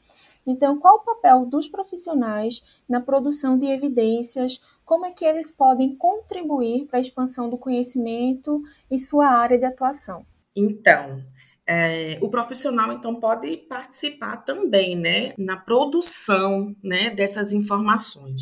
Então, 0.47 0.77
qual 0.77 0.97
o 0.97 1.03
papel 1.03 1.45
dos 1.45 1.67
profissionais 1.67 2.63
na 2.87 3.01
produção 3.01 3.57
de 3.57 3.65
evidências? 3.65 4.61
Como 4.85 5.05
é 5.05 5.11
que 5.11 5.25
eles 5.25 5.51
podem 5.51 5.95
contribuir 5.95 6.85
para 6.85 6.99
a 6.99 7.01
expansão 7.01 7.49
do 7.49 7.57
conhecimento 7.57 8.61
em 8.89 8.97
sua 8.97 9.27
área 9.27 9.57
de 9.57 9.65
atuação? 9.65 10.25
Então, 10.55 11.21
é, 11.65 12.17
o 12.21 12.29
profissional 12.29 12.91
então 12.91 13.15
pode 13.15 13.55
participar 13.69 14.37
também, 14.37 14.97
né, 14.97 15.33
na 15.37 15.55
produção, 15.55 16.75
né, 16.83 17.09
dessas 17.09 17.53
informações. 17.53 18.41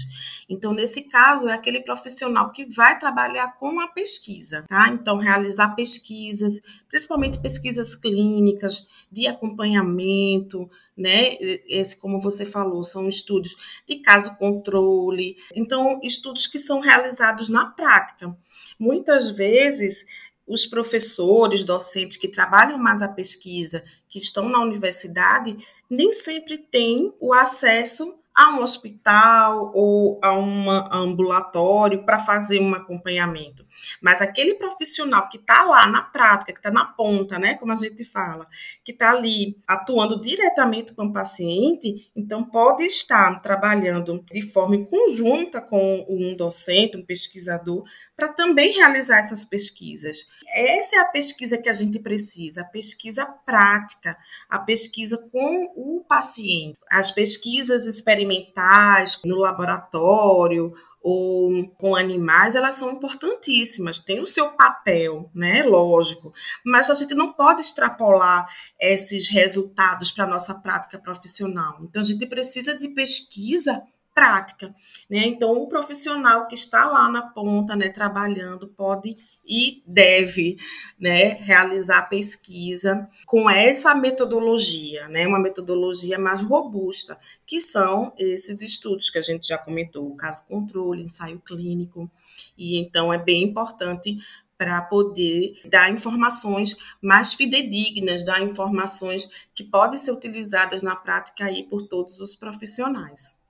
Então, 0.50 0.74
nesse 0.74 1.04
caso, 1.04 1.48
é 1.48 1.54
aquele 1.54 1.82
profissional 1.82 2.52
que 2.52 2.66
vai 2.66 2.98
trabalhar 2.98 3.56
com 3.60 3.80
a 3.80 3.88
pesquisa, 3.88 4.66
tá? 4.68 4.90
Então, 4.90 5.18
realizar 5.18 5.76
pesquisas, 5.76 6.62
principalmente 6.90 7.40
pesquisas 7.40 7.96
clínicas, 7.96 8.88
de 9.12 9.28
acompanhamento, 9.28 10.70
né? 10.98 11.36
Esse, 11.68 12.00
como 12.00 12.20
você 12.20 12.46
falou, 12.46 12.84
são 12.84 13.08
estudos 13.08 13.82
de 13.88 13.98
caso 13.98 14.38
controle. 14.38 15.36
Então, 15.56 16.00
estudos 16.02 16.48
que 16.48 16.58
são 16.58 16.80
realizados 16.80 17.50
na 17.50 17.68
prática. 17.68 18.36
Muitas 18.80 19.30
vezes 19.30 20.06
os 20.52 20.66
professores, 20.66 21.64
docentes 21.64 22.18
que 22.18 22.28
trabalham 22.28 22.78
mais 22.78 23.02
a 23.02 23.08
pesquisa, 23.08 23.84
que 24.10 24.20
estão 24.20 24.50
na 24.50 24.62
universidade, 24.62 25.58
nem 25.90 26.12
sempre 26.12 26.58
têm 26.58 27.14
o 27.22 27.34
acesso 27.34 28.14
a 28.34 28.50
um 28.52 28.62
hospital 28.62 29.72
ou 29.74 30.20
a 30.22 30.34
um 30.34 30.70
ambulatório 30.70 32.04
para 32.06 32.20
fazer 32.20 32.60
um 32.60 32.74
acompanhamento. 32.74 33.66
Mas 34.02 34.22
aquele 34.22 34.56
profissional 34.56 35.28
que 35.30 35.38
está 35.38 35.64
lá 35.64 35.86
na 35.88 36.02
prática, 36.02 36.54
que 36.54 36.60
está 36.60 36.72
na 36.72 36.86
ponta, 36.86 37.38
né, 37.38 37.56
como 37.56 37.72
a 37.72 37.76
gente 37.76 38.06
fala, 38.06 38.48
que 38.86 38.92
está 38.92 39.12
ali 39.12 39.58
atuando 39.68 40.22
diretamente 40.22 40.96
com 40.96 41.06
o 41.06 41.14
paciente, 41.14 42.10
então 42.16 42.44
pode 42.44 42.84
estar 42.84 43.42
trabalhando 43.42 44.24
de 44.32 44.42
forma 44.42 44.78
conjunta 44.86 45.62
com 45.62 46.06
um 46.10 46.36
docente, 46.36 46.98
um 46.98 47.06
pesquisador, 47.06 47.84
para 48.22 48.34
também 48.34 48.74
realizar 48.74 49.18
essas 49.18 49.44
pesquisas. 49.44 50.28
Essa 50.54 50.98
é 50.98 51.00
a 51.00 51.06
pesquisa 51.06 51.58
que 51.58 51.68
a 51.68 51.74
gente 51.74 51.98
precisa, 51.98 52.62
a 52.62 52.66
pesquisa 52.66 53.26
prática, 53.26 54.16
a 54.48 54.60
pesquisa 54.60 55.18
com 55.32 55.74
o 55.76 56.06
paciente. 56.08 56.78
As 56.92 57.10
pesquisas 57.10 57.88
experimentais 57.88 59.20
no 59.26 59.40
laboratório 59.40 60.72
ou 61.02 61.68
com 61.80 61.96
animais, 61.96 62.56
elas 62.56 62.76
são 62.76 62.92
importantíssimas, 62.92 63.98
tem 63.98 64.22
o 64.22 64.28
seu 64.28 64.50
papel, 64.50 65.32
né? 65.34 65.64
Lógico, 65.64 66.32
mas 66.64 66.92
a 66.92 66.94
gente 66.94 67.16
não 67.16 67.34
pode 67.34 67.62
extrapolar 67.62 68.48
esses 68.80 69.30
resultados 69.30 70.12
para 70.12 70.26
a 70.26 70.30
nossa 70.30 70.54
prática 70.54 71.00
profissional. 71.00 71.80
Então, 71.82 72.00
a 72.00 72.06
gente 72.06 72.28
precisa 72.28 72.78
de 72.78 72.88
pesquisa 72.90 73.82
prática, 74.22 74.70
né? 75.10 75.26
Então, 75.26 75.52
o 75.54 75.68
profissional 75.68 76.48
que 76.48 76.54
está 76.54 76.86
lá 76.86 77.10
na 77.10 77.24
ponta, 77.24 77.76
né, 77.76 77.90
trabalhando, 77.90 78.68
pode 78.68 79.18
e 79.44 79.82
deve, 79.84 80.58
né, 81.00 81.40
realizar 81.42 82.04
pesquisa 82.04 83.10
com 83.26 83.50
essa 83.50 83.96
metodologia, 83.96 85.08
né, 85.08 85.26
uma 85.26 85.40
metodologia 85.40 86.20
mais 86.20 86.44
robusta, 86.44 87.18
que 87.48 87.60
são 87.60 88.14
esses 88.16 88.62
estudos 88.62 89.10
que 89.10 89.18
a 89.18 89.24
gente 89.24 89.48
já 89.48 89.58
comentou, 89.58 90.16
caso 90.16 90.46
controle, 90.46 91.02
ensaio 91.02 91.40
clínico, 91.40 92.08
e 92.56 92.78
então 92.78 93.12
é 93.12 93.18
bem 93.18 93.44
importante 93.46 94.20
para 94.56 94.80
poder 94.84 95.60
dar 95.66 95.90
informações 95.90 96.78
mais 97.02 97.34
fidedignas, 97.34 98.24
dar 98.24 98.40
informações 98.40 99.28
que 99.56 99.64
podem 99.64 99.98
ser 99.98 100.12
utilizadas 100.12 100.84
na 100.84 100.96
prática 100.96 101.46
aí 101.46 101.64
por 101.64 101.88
todos 101.88 102.22
os 102.22 102.36
profissionais. 102.36 103.41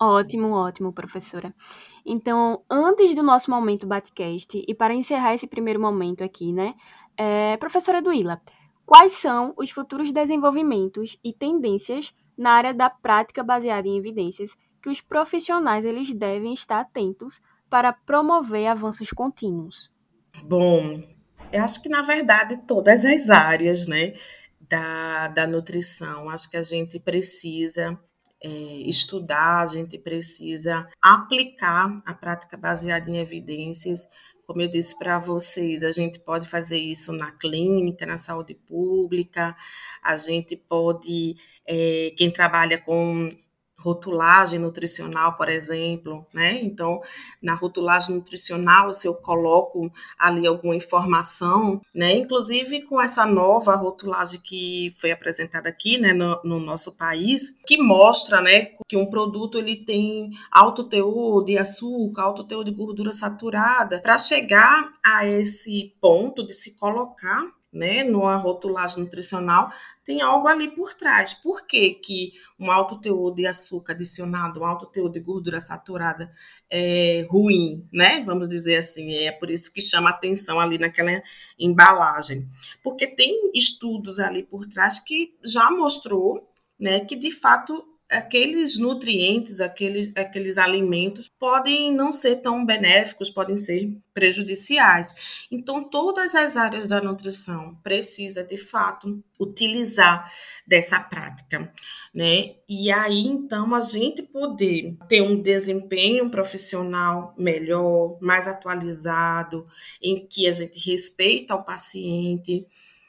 Ótimo, 0.00 0.50
ótimo, 0.50 0.92
professora. 0.92 1.54
Então, 2.04 2.62
antes 2.68 3.14
do 3.14 3.22
nosso 3.22 3.50
momento 3.50 3.86
Batcast, 3.86 4.62
e 4.66 4.74
para 4.74 4.94
encerrar 4.94 5.34
esse 5.34 5.46
primeiro 5.46 5.80
momento 5.80 6.22
aqui, 6.22 6.52
né, 6.52 6.74
é, 7.16 7.56
professora 7.56 8.02
Duíla, 8.02 8.40
quais 8.84 9.12
são 9.12 9.54
os 9.56 9.70
futuros 9.70 10.12
desenvolvimentos 10.12 11.18
e 11.24 11.32
tendências 11.32 12.12
na 12.36 12.50
área 12.50 12.74
da 12.74 12.90
prática 12.90 13.42
baseada 13.42 13.88
em 13.88 13.96
evidências 13.96 14.56
que 14.82 14.88
os 14.88 15.00
profissionais 15.00 15.84
eles 15.84 16.12
devem 16.12 16.52
estar 16.52 16.80
atentos 16.80 17.40
para 17.70 17.92
promover 17.92 18.66
avanços 18.66 19.10
contínuos? 19.10 19.90
Bom, 20.42 21.00
eu 21.52 21.62
acho 21.62 21.80
que 21.80 21.88
na 21.88 22.02
verdade 22.02 22.66
todas 22.66 23.04
as 23.04 23.30
áreas, 23.30 23.86
né, 23.86 24.14
da, 24.68 25.28
da 25.28 25.46
nutrição. 25.46 26.28
Acho 26.28 26.50
que 26.50 26.56
a 26.56 26.62
gente 26.62 26.98
precisa 26.98 27.98
é, 28.44 28.48
estudar, 28.86 29.62
a 29.62 29.66
gente 29.66 29.96
precisa 29.96 30.86
aplicar 31.00 32.02
a 32.04 32.12
prática 32.12 32.58
baseada 32.58 33.10
em 33.10 33.16
evidências. 33.16 34.06
Como 34.46 34.60
eu 34.60 34.68
disse 34.68 34.98
para 34.98 35.18
vocês, 35.18 35.82
a 35.82 35.90
gente 35.90 36.18
pode 36.18 36.46
fazer 36.46 36.78
isso 36.78 37.10
na 37.14 37.32
clínica, 37.32 38.04
na 38.04 38.18
saúde 38.18 38.54
pública, 38.54 39.56
a 40.02 40.16
gente 40.18 40.54
pode, 40.56 41.36
é, 41.66 42.12
quem 42.18 42.30
trabalha 42.30 42.78
com 42.78 43.30
rotulagem 43.84 44.58
nutricional, 44.58 45.34
por 45.36 45.50
exemplo, 45.50 46.26
né? 46.32 46.58
Então, 46.62 47.02
na 47.42 47.54
rotulagem 47.54 48.16
nutricional, 48.16 48.94
se 48.94 49.06
eu 49.06 49.14
coloco 49.14 49.92
ali 50.18 50.46
alguma 50.46 50.74
informação, 50.74 51.82
né? 51.94 52.16
Inclusive 52.16 52.82
com 52.82 52.98
essa 52.98 53.26
nova 53.26 53.76
rotulagem 53.76 54.40
que 54.40 54.94
foi 54.98 55.12
apresentada 55.12 55.68
aqui, 55.68 55.98
né, 55.98 56.14
no, 56.14 56.40
no 56.42 56.58
nosso 56.58 56.96
país, 56.96 57.58
que 57.66 57.76
mostra, 57.76 58.40
né, 58.40 58.70
que 58.88 58.96
um 58.96 59.06
produto 59.06 59.58
ele 59.58 59.76
tem 59.84 60.30
alto 60.50 60.84
teor 60.84 61.44
de 61.44 61.58
açúcar, 61.58 62.22
alto 62.22 62.44
teor 62.44 62.64
de 62.64 62.70
gordura 62.70 63.12
saturada, 63.12 64.00
para 64.00 64.16
chegar 64.16 64.90
a 65.04 65.26
esse 65.26 65.92
ponto 66.00 66.46
de 66.46 66.54
se 66.54 66.78
colocar 66.78 67.44
né, 67.74 68.04
numa 68.04 68.36
rotulagem 68.36 69.02
nutricional, 69.02 69.70
tem 70.04 70.20
algo 70.20 70.46
ali 70.46 70.70
por 70.70 70.94
trás. 70.94 71.32
Por 71.34 71.66
que, 71.66 71.94
que 71.94 72.32
um 72.58 72.70
alto 72.70 73.00
teor 73.00 73.34
de 73.34 73.46
açúcar 73.46 73.94
adicionado, 73.94 74.60
um 74.60 74.64
alto 74.64 74.86
teor 74.86 75.10
de 75.10 75.20
gordura 75.20 75.60
saturada 75.60 76.30
é 76.70 77.26
ruim, 77.28 77.86
né? 77.92 78.22
Vamos 78.24 78.48
dizer 78.48 78.76
assim, 78.76 79.14
é 79.14 79.32
por 79.32 79.50
isso 79.50 79.72
que 79.72 79.80
chama 79.80 80.10
atenção 80.10 80.58
ali 80.60 80.78
naquela 80.78 81.22
embalagem. 81.58 82.46
Porque 82.82 83.06
tem 83.06 83.50
estudos 83.54 84.18
ali 84.18 84.42
por 84.42 84.66
trás 84.66 84.98
que 84.98 85.34
já 85.44 85.70
mostrou, 85.70 86.42
né, 86.78 87.00
que 87.00 87.16
de 87.16 87.30
fato 87.30 87.84
aqueles 88.14 88.78
nutrientes, 88.78 89.60
aqueles, 89.60 90.12
aqueles 90.16 90.56
alimentos 90.56 91.28
podem 91.28 91.92
não 91.92 92.12
ser 92.12 92.36
tão 92.36 92.64
benéficos, 92.64 93.28
podem 93.28 93.56
ser 93.56 93.90
prejudiciais. 94.12 95.12
Então, 95.50 95.82
todas 95.82 96.34
as 96.34 96.56
áreas 96.56 96.88
da 96.88 97.00
nutrição 97.00 97.74
precisa 97.82 98.44
de 98.44 98.56
fato 98.56 99.22
utilizar 99.38 100.30
dessa 100.66 101.00
prática, 101.00 101.70
né? 102.14 102.54
E 102.68 102.90
aí, 102.90 103.26
então, 103.26 103.74
a 103.74 103.80
gente 103.80 104.22
poder 104.22 104.96
ter 105.08 105.20
um 105.20 105.40
desempenho 105.40 106.30
profissional 106.30 107.34
melhor, 107.36 108.16
mais 108.20 108.48
atualizado, 108.48 109.66
em 110.00 110.24
que 110.26 110.46
a 110.46 110.52
gente 110.52 110.78
respeita 110.88 111.54
o 111.54 111.64
paciente, 111.64 112.66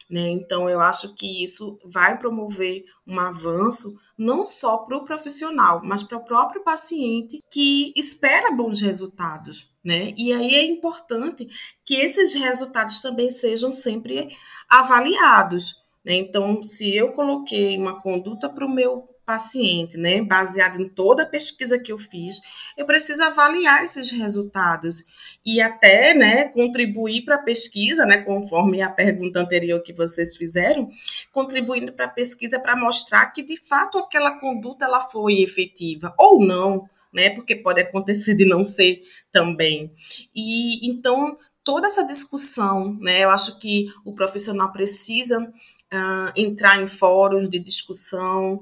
né? 0.09 0.29
Então, 0.29 0.69
eu 0.69 0.79
acho 0.79 1.15
que 1.15 1.43
isso 1.43 1.79
vai 1.83 2.17
promover 2.17 2.85
um 3.07 3.19
avanço 3.19 3.97
não 4.17 4.45
só 4.45 4.77
para 4.77 4.97
o 4.97 5.05
profissional, 5.05 5.81
mas 5.83 6.03
para 6.03 6.17
o 6.17 6.25
próprio 6.25 6.63
paciente 6.63 7.41
que 7.51 7.91
espera 7.95 8.51
bons 8.51 8.81
resultados. 8.81 9.71
Né? 9.83 10.13
E 10.17 10.31
aí 10.31 10.55
é 10.55 10.63
importante 10.63 11.47
que 11.85 11.95
esses 11.95 12.33
resultados 12.33 12.99
também 12.99 13.29
sejam 13.29 13.73
sempre 13.73 14.27
avaliados. 14.69 15.75
Né? 16.03 16.15
Então, 16.15 16.63
se 16.63 16.95
eu 16.95 17.11
coloquei 17.13 17.77
uma 17.77 18.01
conduta 18.01 18.47
para 18.47 18.65
o 18.65 18.69
meu 18.69 19.07
paciente, 19.25 19.97
né, 19.97 20.21
baseado 20.21 20.79
em 20.79 20.87
toda 20.87 21.23
a 21.23 21.25
pesquisa 21.25 21.79
que 21.79 21.91
eu 21.91 21.97
fiz, 21.97 22.39
eu 22.77 22.85
preciso 22.85 23.23
avaliar 23.23 23.83
esses 23.83 24.11
resultados 24.11 25.05
e 25.45 25.61
até, 25.61 26.13
né, 26.13 26.49
contribuir 26.49 27.23
para 27.23 27.35
a 27.35 27.41
pesquisa, 27.41 28.05
né, 28.05 28.17
conforme 28.17 28.81
a 28.81 28.89
pergunta 28.89 29.39
anterior 29.39 29.81
que 29.81 29.93
vocês 29.93 30.35
fizeram, 30.35 30.89
contribuindo 31.31 31.91
para 31.91 32.05
a 32.05 32.09
pesquisa 32.09 32.59
para 32.59 32.75
mostrar 32.75 33.27
que 33.27 33.43
de 33.43 33.57
fato 33.57 33.97
aquela 33.97 34.39
conduta 34.39 34.85
ela 34.85 35.01
foi 35.01 35.41
efetiva 35.41 36.13
ou 36.17 36.45
não, 36.45 36.87
né, 37.13 37.29
porque 37.29 37.55
pode 37.55 37.81
acontecer 37.81 38.35
de 38.35 38.45
não 38.45 38.63
ser 38.63 39.01
também. 39.31 39.89
E 40.35 40.87
então 40.87 41.37
toda 41.63 41.87
essa 41.87 42.05
discussão, 42.05 42.93
né, 42.99 43.23
eu 43.23 43.29
acho 43.29 43.59
que 43.59 43.87
o 44.05 44.13
profissional 44.13 44.71
precisa 44.71 45.41
uh, 45.41 46.31
entrar 46.35 46.81
em 46.81 46.87
fóruns 46.87 47.49
de 47.49 47.59
discussão, 47.59 48.61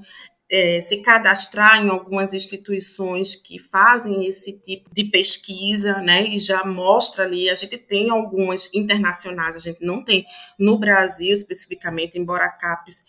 é, 0.54 0.80
se 0.80 0.98
cadastrar 0.98 1.84
em 1.84 1.90
algumas 1.90 2.32
instituições 2.32 3.36
que 3.36 3.58
fazem 3.58 4.28
esse 4.28 4.60
tipo 4.60 4.94
de 4.94 5.04
pesquisa, 5.06 5.98
né, 5.98 6.28
e 6.28 6.38
já 6.38 6.64
mostra 6.64 7.24
ali, 7.24 7.50
a 7.50 7.56
gente 7.56 7.76
tem 7.76 8.12
algumas 8.12 8.72
internacionais, 8.72 9.56
a 9.56 9.60
gente 9.60 9.84
não 9.84 10.04
tem 10.04 10.24
no 10.60 10.78
Brasil 10.78 11.34
especificamente, 11.34 12.20
embora 12.20 12.46
a 12.46 12.52
CAPES 12.52 13.04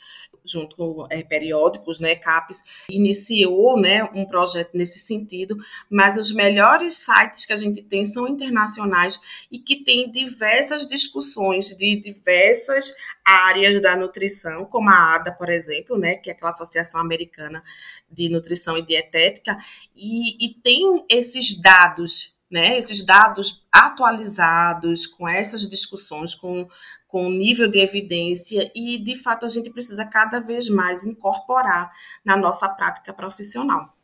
junto 0.44 0.76
com 0.76 1.06
é, 1.10 1.22
periódicos, 1.22 2.00
né, 2.00 2.14
CAPES, 2.14 2.62
iniciou, 2.88 3.80
né, 3.80 4.04
um 4.14 4.26
projeto 4.26 4.70
nesse 4.74 4.98
sentido, 4.98 5.56
mas 5.88 6.18
os 6.18 6.32
melhores 6.32 6.94
sites 6.94 7.46
que 7.46 7.52
a 7.52 7.56
gente 7.56 7.82
tem 7.82 8.04
são 8.04 8.28
internacionais 8.28 9.18
e 9.50 9.58
que 9.58 9.82
tem 9.82 10.10
diversas 10.10 10.86
discussões 10.86 11.68
de 11.68 12.00
diversas 12.00 12.94
áreas 13.24 13.80
da 13.80 13.96
nutrição, 13.96 14.66
como 14.66 14.90
a 14.90 15.14
ADA, 15.14 15.32
por 15.32 15.48
exemplo, 15.48 15.98
né, 15.98 16.16
que 16.16 16.28
é 16.28 16.34
aquela 16.34 16.50
Associação 16.50 17.00
Americana 17.00 17.64
de 18.10 18.28
Nutrição 18.28 18.76
e 18.76 18.82
Dietética, 18.82 19.56
e, 19.96 20.46
e 20.46 20.54
tem 20.54 21.06
esses 21.08 21.58
dados, 21.58 22.34
né, 22.50 22.76
esses 22.76 23.02
dados 23.04 23.64
atualizados 23.72 25.06
com 25.06 25.26
essas 25.26 25.66
discussões, 25.68 26.34
com 26.34 26.68
com 27.14 27.30
nível 27.30 27.68
de 27.68 27.78
evidência 27.78 28.72
e, 28.74 28.98
de 28.98 29.14
fato, 29.14 29.46
a 29.46 29.48
gente 29.48 29.70
precisa 29.70 30.04
cada 30.04 30.40
vez 30.40 30.68
mais 30.68 31.06
incorporar 31.06 31.92
na 32.24 32.36
nossa 32.36 32.68
prática 32.68 33.12
profissional. 33.12 33.94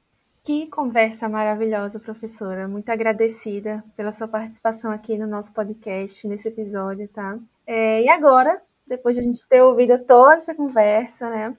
Que 0.44 0.68
conversa 0.68 1.28
maravilhosa, 1.28 1.98
professora. 1.98 2.68
Muito 2.68 2.88
agradecida 2.88 3.82
pela 3.96 4.12
sua 4.12 4.28
participação 4.28 4.92
aqui 4.92 5.18
no 5.18 5.26
nosso 5.26 5.52
podcast, 5.52 6.28
nesse 6.28 6.46
episódio, 6.46 7.08
tá? 7.08 7.36
É, 7.66 8.00
e 8.00 8.08
agora, 8.08 8.62
depois 8.86 9.16
de 9.16 9.22
a 9.22 9.24
gente 9.24 9.44
ter 9.48 9.60
ouvido 9.60 9.98
toda 10.04 10.36
essa 10.36 10.54
conversa, 10.54 11.28
né? 11.28 11.56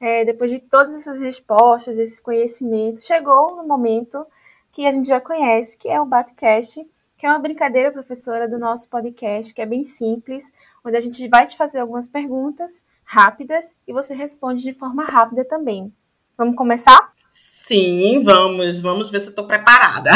É, 0.00 0.24
depois 0.24 0.52
de 0.52 0.60
todas 0.60 0.94
essas 0.94 1.18
respostas, 1.18 1.98
esses 1.98 2.20
conhecimentos, 2.20 3.04
chegou 3.04 3.56
no 3.56 3.66
momento 3.66 4.24
que 4.70 4.86
a 4.86 4.92
gente 4.92 5.08
já 5.08 5.20
conhece, 5.20 5.76
que 5.76 5.88
é 5.88 6.00
o 6.00 6.06
Batcast, 6.06 6.88
que 7.18 7.26
é 7.26 7.28
uma 7.28 7.40
brincadeira, 7.40 7.90
professora, 7.90 8.48
do 8.48 8.58
nosso 8.58 8.88
podcast, 8.88 9.52
que 9.52 9.62
é 9.62 9.66
bem 9.66 9.82
simples, 9.82 10.52
onde 10.84 10.96
a 10.96 11.00
gente 11.00 11.26
vai 11.28 11.46
te 11.46 11.56
fazer 11.56 11.80
algumas 11.80 12.08
perguntas 12.08 12.86
rápidas 13.04 13.76
e 13.86 13.92
você 13.92 14.14
responde 14.14 14.62
de 14.62 14.72
forma 14.72 15.04
rápida 15.04 15.44
também. 15.44 15.92
Vamos 16.36 16.56
começar? 16.56 17.12
Sim, 17.28 18.20
vamos. 18.22 18.82
Vamos 18.82 19.10
ver 19.10 19.20
se 19.20 19.28
eu 19.28 19.30
estou 19.30 19.46
preparada. 19.46 20.10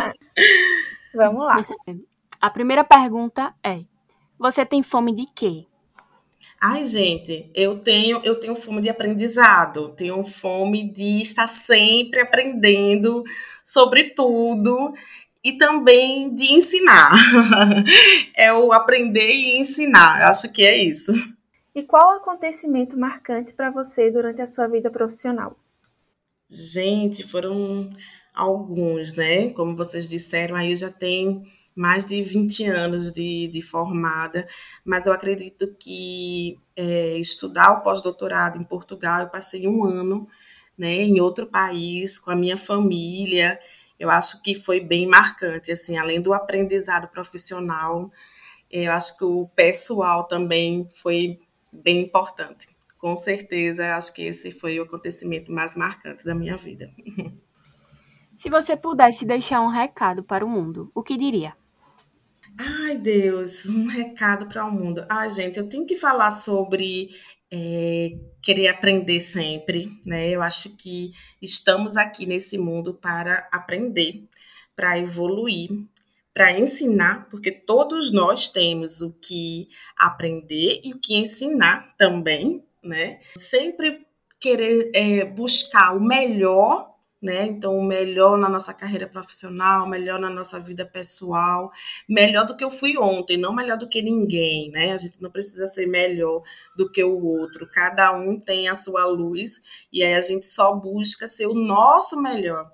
vamos 1.14 1.44
lá. 1.44 1.66
A 2.40 2.50
primeira 2.50 2.84
pergunta 2.84 3.54
é: 3.62 3.80
Você 4.38 4.64
tem 4.64 4.82
fome 4.82 5.14
de 5.14 5.26
quê? 5.34 5.66
Ai, 6.60 6.84
gente, 6.84 7.50
eu 7.56 7.80
tenho, 7.80 8.20
eu 8.22 8.38
tenho 8.38 8.54
fome 8.54 8.80
de 8.82 8.88
aprendizado, 8.88 9.90
tenho 9.96 10.22
fome 10.22 10.88
de 10.88 11.20
estar 11.20 11.48
sempre 11.48 12.20
aprendendo 12.20 13.24
sobre 13.64 14.10
tudo 14.10 14.94
e 15.44 15.52
também 15.54 16.34
de 16.34 16.52
ensinar. 16.52 17.12
é 18.36 18.52
o 18.52 18.72
aprender 18.72 19.32
e 19.32 19.60
ensinar. 19.60 20.22
Eu 20.22 20.28
acho 20.28 20.52
que 20.52 20.64
é 20.64 20.76
isso. 20.82 21.12
E 21.74 21.82
qual 21.82 22.12
o 22.12 22.16
acontecimento 22.16 22.98
marcante 22.98 23.52
para 23.52 23.70
você 23.70 24.10
durante 24.10 24.40
a 24.42 24.46
sua 24.46 24.68
vida 24.68 24.90
profissional? 24.90 25.56
Gente, 26.48 27.26
foram 27.26 27.90
alguns, 28.34 29.14
né? 29.14 29.50
Como 29.50 29.74
vocês 29.74 30.08
disseram, 30.08 30.54
aí 30.54 30.76
já 30.76 30.90
tem 30.90 31.42
mais 31.74 32.04
de 32.04 32.22
20 32.22 32.66
anos 32.66 33.10
de, 33.10 33.48
de 33.48 33.62
formada, 33.62 34.46
mas 34.84 35.06
eu 35.06 35.12
acredito 35.12 35.74
que 35.78 36.58
é, 36.76 37.16
estudar 37.18 37.72
o 37.72 37.82
pós-doutorado 37.82 38.58
em 38.58 38.64
Portugal, 38.64 39.22
eu 39.22 39.28
passei 39.28 39.66
um 39.66 39.84
ano 39.84 40.26
né, 40.76 40.96
em 40.96 41.20
outro 41.20 41.46
país, 41.46 42.18
com 42.18 42.30
a 42.30 42.36
minha 42.36 42.56
família, 42.56 43.58
eu 43.98 44.10
acho 44.10 44.42
que 44.42 44.54
foi 44.54 44.80
bem 44.80 45.06
marcante, 45.06 45.70
assim, 45.70 45.96
além 45.96 46.20
do 46.20 46.32
aprendizado 46.32 47.08
profissional, 47.08 48.10
eu 48.70 48.90
acho 48.92 49.18
que 49.18 49.24
o 49.24 49.48
pessoal 49.54 50.24
também 50.24 50.88
foi 50.90 51.38
bem 51.72 52.00
importante. 52.02 52.68
Com 52.98 53.16
certeza, 53.16 53.96
acho 53.96 54.14
que 54.14 54.22
esse 54.22 54.50
foi 54.50 54.78
o 54.78 54.84
acontecimento 54.84 55.50
mais 55.52 55.76
marcante 55.76 56.24
da 56.24 56.34
minha 56.34 56.56
vida. 56.56 56.90
Se 58.34 58.48
você 58.48 58.76
pudesse 58.76 59.24
deixar 59.24 59.60
um 59.60 59.68
recado 59.68 60.22
para 60.22 60.44
o 60.44 60.48
mundo, 60.48 60.90
o 60.94 61.02
que 61.02 61.16
diria? 61.16 61.54
Ai, 62.58 62.96
Deus, 62.96 63.66
um 63.66 63.86
recado 63.86 64.46
para 64.46 64.64
o 64.64 64.70
mundo. 64.70 65.04
Ai, 65.08 65.30
gente, 65.30 65.58
eu 65.58 65.68
tenho 65.68 65.86
que 65.86 65.96
falar 65.96 66.30
sobre 66.30 67.10
é, 67.52 68.12
querer 68.42 68.68
aprender 68.68 69.20
sempre, 69.20 69.90
né? 70.06 70.30
Eu 70.30 70.40
acho 70.40 70.74
que 70.74 71.12
estamos 71.40 71.98
aqui 71.98 72.24
nesse 72.24 72.56
mundo 72.56 72.94
para 72.94 73.46
aprender, 73.52 74.24
para 74.74 74.98
evoluir, 74.98 75.68
para 76.32 76.58
ensinar, 76.58 77.28
porque 77.28 77.50
todos 77.50 78.10
nós 78.10 78.48
temos 78.48 79.02
o 79.02 79.12
que 79.12 79.68
aprender 79.98 80.80
e 80.82 80.94
o 80.94 80.98
que 80.98 81.14
ensinar 81.14 81.94
também, 81.98 82.64
né? 82.82 83.20
Sempre 83.36 84.06
querer 84.40 84.90
é, 84.94 85.24
buscar 85.26 85.94
o 85.94 86.00
melhor 86.00 86.91
né? 87.22 87.46
Então, 87.46 87.80
melhor 87.82 88.36
na 88.36 88.48
nossa 88.48 88.74
carreira 88.74 89.06
profissional, 89.06 89.88
melhor 89.88 90.18
na 90.18 90.28
nossa 90.28 90.58
vida 90.58 90.84
pessoal, 90.84 91.70
melhor 92.08 92.44
do 92.44 92.56
que 92.56 92.64
eu 92.64 92.70
fui 92.70 92.98
ontem, 92.98 93.36
não 93.36 93.54
melhor 93.54 93.78
do 93.78 93.88
que 93.88 94.02
ninguém, 94.02 94.70
né? 94.72 94.92
A 94.92 94.98
gente 94.98 95.22
não 95.22 95.30
precisa 95.30 95.68
ser 95.68 95.86
melhor 95.86 96.42
do 96.76 96.90
que 96.90 97.04
o 97.04 97.24
outro. 97.24 97.68
Cada 97.72 98.12
um 98.12 98.40
tem 98.40 98.68
a 98.68 98.74
sua 98.74 99.06
luz 99.06 99.62
e 99.92 100.02
aí 100.02 100.14
a 100.14 100.20
gente 100.20 100.46
só 100.46 100.74
busca 100.74 101.28
ser 101.28 101.46
o 101.46 101.54
nosso 101.54 102.20
melhor. 102.20 102.68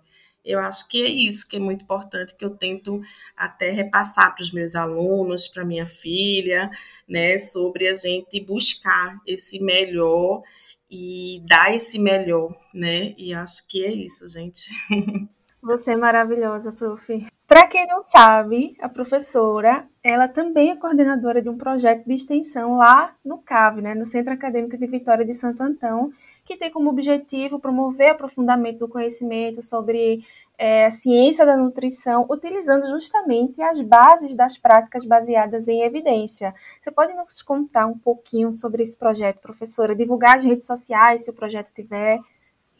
Eu 0.44 0.60
acho 0.60 0.88
que 0.88 1.02
é 1.04 1.08
isso 1.10 1.46
que 1.46 1.56
é 1.56 1.60
muito 1.60 1.82
importante, 1.82 2.34
que 2.34 2.44
eu 2.44 2.56
tento 2.56 3.02
até 3.36 3.70
repassar 3.70 4.34
para 4.34 4.42
os 4.42 4.50
meus 4.50 4.74
alunos, 4.74 5.46
para 5.46 5.62
minha 5.62 5.86
filha, 5.86 6.70
né, 7.06 7.38
sobre 7.38 7.86
a 7.86 7.94
gente 7.94 8.40
buscar 8.40 9.18
esse 9.26 9.60
melhor 9.60 10.42
e 10.90 11.42
dar 11.46 11.74
esse 11.74 11.98
melhor, 11.98 12.54
né? 12.72 13.14
E 13.16 13.34
acho 13.34 13.66
que 13.68 13.84
é 13.84 13.92
isso, 13.92 14.28
gente. 14.28 14.70
Você 15.62 15.92
é 15.92 15.96
maravilhosa, 15.96 16.72
prof. 16.72 17.26
Para 17.46 17.66
quem 17.66 17.86
não 17.86 18.02
sabe, 18.02 18.76
a 18.80 18.88
professora, 18.88 19.86
ela 20.02 20.28
também 20.28 20.70
é 20.70 20.76
coordenadora 20.76 21.42
de 21.42 21.48
um 21.48 21.56
projeto 21.56 22.04
de 22.06 22.14
extensão 22.14 22.76
lá 22.76 23.14
no 23.24 23.38
CAV, 23.38 23.80
né, 23.80 23.94
no 23.94 24.06
Centro 24.06 24.32
Acadêmico 24.32 24.76
de 24.76 24.86
Vitória 24.86 25.24
de 25.24 25.34
Santo 25.34 25.62
Antão, 25.62 26.12
que 26.44 26.56
tem 26.56 26.70
como 26.70 26.90
objetivo 26.90 27.58
promover 27.58 28.10
aprofundamento 28.10 28.78
do 28.78 28.88
conhecimento 28.88 29.62
sobre 29.62 30.24
é, 30.58 30.86
a 30.86 30.90
ciência 30.90 31.46
da 31.46 31.56
nutrição, 31.56 32.26
utilizando 32.28 32.88
justamente 32.88 33.62
as 33.62 33.80
bases 33.80 34.34
das 34.34 34.58
práticas 34.58 35.04
baseadas 35.04 35.68
em 35.68 35.82
evidência. 35.82 36.52
Você 36.80 36.90
pode 36.90 37.14
nos 37.14 37.40
contar 37.42 37.86
um 37.86 37.96
pouquinho 37.96 38.50
sobre 38.52 38.82
esse 38.82 38.98
projeto, 38.98 39.38
professora? 39.38 39.94
Divulgar 39.94 40.36
as 40.36 40.44
redes 40.44 40.66
sociais, 40.66 41.24
se 41.24 41.30
o 41.30 41.34
projeto 41.34 41.72
tiver. 41.72 42.18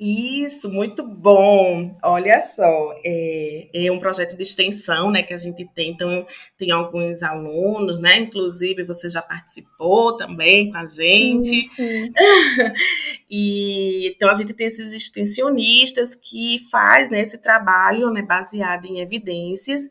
Isso, 0.01 0.71
muito 0.71 1.03
bom. 1.03 1.99
Olha 2.05 2.41
só, 2.41 2.95
é, 3.05 3.69
é, 3.75 3.91
um 3.91 3.99
projeto 3.99 4.37
de 4.37 4.43
extensão, 4.45 5.11
né, 5.11 5.25
que 5.25 5.35
a 5.35 5.39
gente 5.39 5.67
tem. 5.75 5.91
Então, 5.91 6.25
tem 6.57 6.71
alguns 6.71 7.21
alunos, 7.21 8.01
né? 8.01 8.19
Inclusive, 8.19 8.85
você 8.85 9.09
já 9.09 9.21
participou 9.21 10.17
também 10.17 10.71
com 10.71 10.79
a 10.79 10.87
gente. 10.87 11.49
Sim, 11.49 11.69
sim. 11.75 12.13
e 13.29 14.13
então 14.15 14.31
a 14.31 14.35
gente 14.35 14.55
tem 14.55 14.69
esses 14.69 14.93
extensionistas 14.93 16.15
que 16.15 16.61
faz 16.71 17.11
né, 17.11 17.21
esse 17.21 17.43
trabalho, 17.43 18.11
né, 18.11 18.23
baseado 18.23 18.87
em 18.87 19.01
evidências 19.01 19.91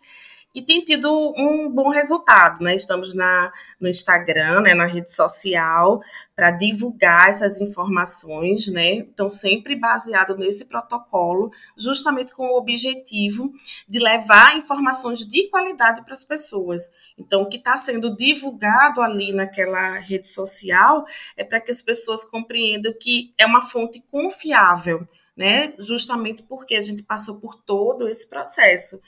e 0.57 0.61
tem 0.63 0.83
tido 0.83 1.35
um 1.37 1.69
bom 1.69 1.89
resultado, 1.89 2.63
né? 2.63 2.73
Estamos 2.73 3.13
na, 3.13 3.53
no 3.79 3.87
Instagram, 3.87 4.61
né, 4.61 4.73
na 4.73 4.87
rede 4.87 5.13
social, 5.13 6.01
para 6.35 6.49
divulgar 6.49 7.29
essas 7.29 7.61
informações, 7.61 8.67
né? 8.67 8.95
Então, 8.95 9.29
sempre 9.29 9.75
baseado 9.75 10.35
nesse 10.35 10.65
protocolo, 10.65 11.51
justamente 11.77 12.33
com 12.33 12.47
o 12.47 12.57
objetivo 12.57 13.53
de 13.87 13.99
levar 13.99 14.57
informações 14.57 15.19
de 15.27 15.47
qualidade 15.49 16.03
para 16.03 16.13
as 16.13 16.25
pessoas. 16.25 16.91
Então, 17.19 17.43
o 17.43 17.49
que 17.49 17.57
está 17.57 17.77
sendo 17.77 18.17
divulgado 18.17 18.99
ali 18.99 19.31
naquela 19.31 19.99
rede 19.99 20.27
social 20.27 21.05
é 21.37 21.43
para 21.43 21.61
que 21.61 21.69
as 21.69 21.83
pessoas 21.83 22.25
compreendam 22.25 22.91
que 22.99 23.31
é 23.37 23.45
uma 23.45 23.61
fonte 23.61 24.03
confiável, 24.09 25.07
né? 25.35 25.75
Justamente 25.77 26.41
porque 26.41 26.73
a 26.73 26.81
gente 26.81 27.03
passou 27.03 27.39
por 27.39 27.53
todo 27.61 28.07
esse 28.07 28.27
processo. 28.27 28.99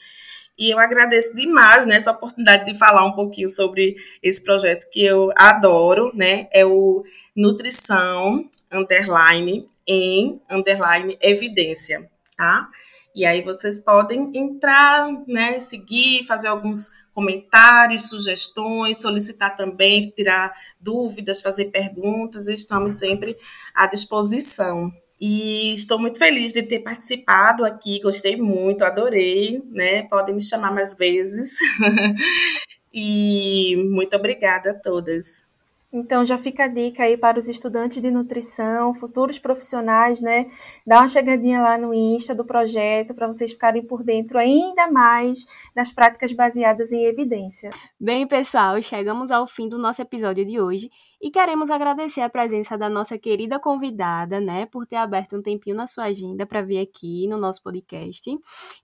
E 0.60 0.68
eu 0.68 0.78
agradeço 0.78 1.34
demais 1.34 1.86
né, 1.86 1.96
essa 1.96 2.10
oportunidade 2.10 2.66
de 2.66 2.76
falar 2.76 3.02
um 3.06 3.12
pouquinho 3.12 3.48
sobre 3.48 3.96
esse 4.22 4.44
projeto 4.44 4.90
que 4.90 5.02
eu 5.02 5.32
adoro, 5.34 6.12
né? 6.14 6.48
É 6.52 6.66
o 6.66 7.02
Nutrição 7.34 8.46
Underline 8.70 9.66
em 9.86 10.38
Underline 10.50 11.16
Evidência, 11.18 12.10
tá? 12.36 12.68
E 13.14 13.24
aí 13.24 13.40
vocês 13.40 13.80
podem 13.80 14.30
entrar, 14.34 15.08
né, 15.26 15.58
seguir, 15.58 16.26
fazer 16.26 16.48
alguns 16.48 16.90
comentários, 17.14 18.10
sugestões, 18.10 19.00
solicitar 19.00 19.56
também, 19.56 20.10
tirar 20.10 20.52
dúvidas, 20.78 21.40
fazer 21.40 21.70
perguntas, 21.70 22.48
estamos 22.48 22.92
sempre 22.92 23.34
à 23.74 23.86
disposição. 23.86 24.92
E 25.20 25.74
estou 25.74 25.98
muito 25.98 26.18
feliz 26.18 26.52
de 26.52 26.62
ter 26.62 26.78
participado 26.78 27.64
aqui, 27.64 28.00
gostei 28.00 28.36
muito, 28.36 28.84
adorei, 28.84 29.62
né? 29.70 30.04
Podem 30.04 30.34
me 30.34 30.42
chamar 30.42 30.72
mais 30.72 30.96
vezes. 30.96 31.58
e 32.92 33.76
muito 33.90 34.16
obrigada 34.16 34.70
a 34.70 34.74
todas. 34.74 35.49
Então 35.92 36.24
já 36.24 36.38
fica 36.38 36.64
a 36.64 36.68
dica 36.68 37.02
aí 37.02 37.16
para 37.16 37.36
os 37.36 37.48
estudantes 37.48 38.00
de 38.00 38.12
nutrição, 38.12 38.94
futuros 38.94 39.40
profissionais, 39.40 40.20
né? 40.20 40.48
Dá 40.86 40.98
uma 40.98 41.08
chegadinha 41.08 41.60
lá 41.60 41.76
no 41.76 41.92
Insta 41.92 42.32
do 42.32 42.44
projeto 42.44 43.12
para 43.12 43.26
vocês 43.26 43.50
ficarem 43.50 43.82
por 43.82 44.04
dentro 44.04 44.38
ainda 44.38 44.88
mais 44.88 45.46
das 45.74 45.90
práticas 45.90 46.32
baseadas 46.32 46.92
em 46.92 47.04
evidência. 47.06 47.70
Bem, 47.98 48.24
pessoal, 48.24 48.80
chegamos 48.80 49.32
ao 49.32 49.48
fim 49.48 49.68
do 49.68 49.78
nosso 49.78 50.00
episódio 50.00 50.44
de 50.44 50.60
hoje 50.60 50.88
e 51.20 51.28
queremos 51.28 51.72
agradecer 51.72 52.20
a 52.20 52.30
presença 52.30 52.78
da 52.78 52.88
nossa 52.88 53.18
querida 53.18 53.58
convidada, 53.58 54.40
né, 54.40 54.66
por 54.66 54.86
ter 54.86 54.96
aberto 54.96 55.36
um 55.36 55.42
tempinho 55.42 55.74
na 55.74 55.88
sua 55.88 56.04
agenda 56.04 56.46
para 56.46 56.62
vir 56.62 56.78
aqui 56.78 57.26
no 57.26 57.36
nosso 57.36 57.62
podcast. 57.64 58.30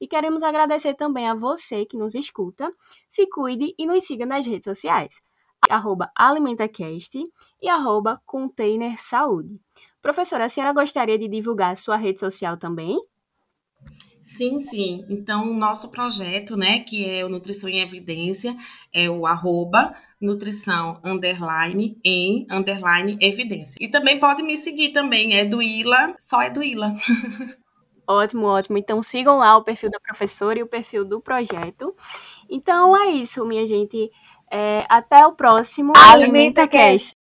E 0.01 0.09
queremos 0.09 0.43
agradecer 0.43 0.95
também 0.95 1.29
a 1.29 1.35
você 1.37 1.87
que 1.87 1.97
nos 1.97 2.17
escuta. 2.17 2.69
Se 3.09 3.29
cuide 3.29 3.73
e 3.79 3.87
nos 3.87 4.05
siga 4.05 4.27
nas 4.27 4.45
redes 4.45 4.65
sociais 4.65 5.25
arroba 5.71 6.11
alimentacast 6.15 7.23
e 7.61 7.69
arroba 7.69 8.21
container 8.25 9.01
saúde. 9.01 9.61
Professora, 10.01 10.45
a 10.45 10.49
senhora 10.49 10.73
gostaria 10.73 11.19
de 11.19 11.29
divulgar 11.29 11.73
a 11.73 11.77
sua 11.77 11.97
rede 11.97 12.21
social 12.21 12.57
também? 12.57 13.01
Sim, 14.23 14.61
sim. 14.61 15.05
Então, 15.09 15.51
o 15.51 15.55
nosso 15.55 15.91
projeto, 15.93 16.57
né, 16.57 16.81
que 16.81 17.09
é 17.09 17.25
o 17.25 17.29
Nutrição 17.29 17.71
em 17.71 17.81
Evidência, 17.81 18.57
é 18.93 19.09
o 19.09 19.25
arroba 19.25 19.95
nutrição 20.21 21.01
underline 21.05 21.97
em 22.05 22.47
underline 22.51 23.17
evidência. 23.21 23.77
E 23.81 23.89
também 23.89 24.19
pode 24.19 24.43
me 24.43 24.57
seguir 24.57 24.93
também, 24.93 25.35
é 25.35 25.45
do 25.45 25.63
Ila, 25.63 26.15
só 26.19 26.43
é 26.43 26.51
do 26.51 26.63
Ila. 26.63 26.95
Ótimo, 28.09 28.47
ótimo. 28.47 28.79
Então 28.79 29.03
sigam 29.03 29.39
lá 29.39 29.57
o 29.57 29.65
perfil 29.65 29.91
da 29.91 29.99
professora 29.99 30.57
e 30.59 30.63
o 30.63 30.69
perfil 30.69 31.05
do 31.05 31.21
projeto. 31.21 31.93
Então 32.49 32.97
é 32.97 33.09
isso, 33.09 33.45
minha 33.45 33.67
gente. 33.67 34.13
É, 34.51 34.85
até 34.89 35.27
o 35.27 35.33
próximo 35.33 35.93
Alimenta 35.97 36.69
Cash. 36.69 37.13